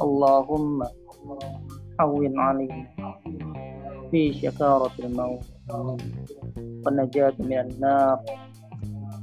Allahumma 0.02 0.90
awin 2.02 2.34
alayna 2.34 3.14
fi 4.10 4.34
syakaratil 4.34 5.12
maut. 5.14 5.44
Wa 6.82 6.90
najat 6.90 7.38
minan 7.38 7.70
nar. 7.78 8.18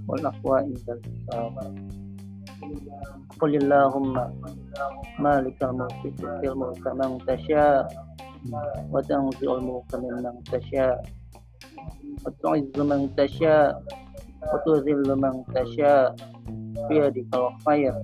Wal 0.08 0.24
aqwa 0.24 0.64
inda 0.64 0.96
al 1.36 1.52
قل 3.41 3.53
اللهم 3.57 4.15
مالك 5.19 5.59
الملك 5.63 6.03
تؤتي 6.19 6.47
الملك 6.53 6.87
من 6.87 7.11
تشاء 7.27 7.89
وتنزع 8.93 9.51
الملك 9.59 9.91
ممن 9.95 10.35
تشاء 10.53 11.03
وتعز 12.27 12.77
من 12.81 13.01
تشاء 13.17 13.83
وتذل 14.53 15.09
من 15.23 15.35
تشاء 15.55 16.15
بيدك 16.89 17.35
الخير 17.35 17.95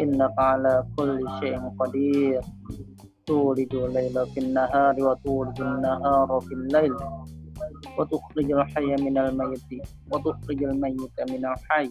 إنك 0.00 0.34
على 0.38 0.84
كل 0.96 1.28
شيء 1.40 1.58
قدير 1.80 2.40
تولد 3.26 3.74
الليل 3.74 4.26
في 4.26 4.40
النهار 4.40 4.94
وتولد 5.02 5.60
النهار 5.60 6.40
في 6.40 6.54
الليل 6.54 6.94
وتخرج 7.98 8.52
الحي 8.52 8.90
من 9.04 9.18
الميت 9.18 9.70
وتخرج 10.12 10.62
الميت 10.64 11.16
من 11.30 11.42
الحي 11.46 11.90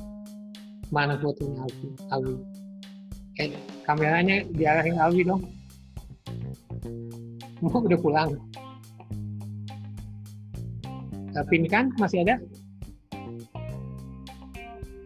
Mana 0.91 1.15
fotonya 1.17 1.63
Alwi? 1.63 1.89
Alwi. 2.11 2.35
Eh, 3.39 3.55
kameranya 3.87 4.43
diarahin 4.51 4.99
Alwi 4.99 5.23
dong. 5.23 5.41
Mau 7.63 7.79
udah 7.79 7.99
pulang. 7.99 8.35
Pin 11.47 11.63
kan 11.71 11.87
masih 11.95 12.27
ada? 12.27 12.35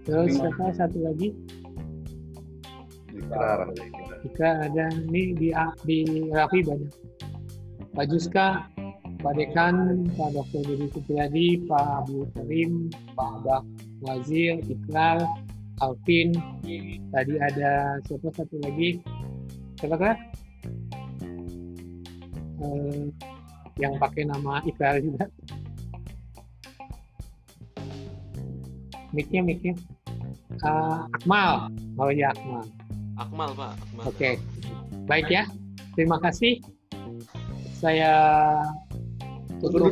Terus 0.10 0.38
siapa 0.38 0.74
satu 0.74 0.98
lagi? 1.06 1.34
Ikrar. 3.14 3.70
Jika 4.26 4.50
ada 4.66 4.90
ini 5.06 5.38
di 5.38 5.50
di 5.86 5.98
Raffi 6.34 6.66
banyak. 6.66 6.94
Pak 7.94 8.06
Juska, 8.10 8.68
Pak 9.22 9.34
Dekan, 9.38 10.06
Pak 10.18 10.30
Dr. 10.34 10.62
Dedi 10.66 10.86
Supriyadi, 10.92 11.48
Pak 11.66 12.06
Abu 12.06 12.28
Karim, 12.34 12.90
Pak 13.14 13.30
Abah 13.42 13.62
Wazir, 14.04 14.60
Ikrar, 14.66 15.22
Alvin, 15.84 16.32
tadi 17.12 17.36
ada 17.36 18.00
siapa 18.08 18.32
satu 18.32 18.56
lagi? 18.64 19.04
Siapa 19.76 19.96
kan? 20.00 20.16
Eh, 22.64 23.12
yang 23.84 24.00
pakai 24.00 24.24
nama 24.24 24.64
Ikrar 24.64 25.04
juga. 25.04 25.28
Mic-nya, 29.12 29.44
mic-nya. 29.44 29.76
Eh, 30.64 31.00
Akmal. 31.20 31.68
Oh 32.00 32.08
ya, 32.08 32.32
Akmal. 32.32 32.64
Akmal 33.20 33.50
Pak. 33.56 33.74
Oke, 34.08 34.40
baik 35.08 35.28
ya. 35.28 35.44
Terima 35.96 36.20
kasih. 36.24 36.60
Saya 37.76 38.16
tutup. 39.60 39.92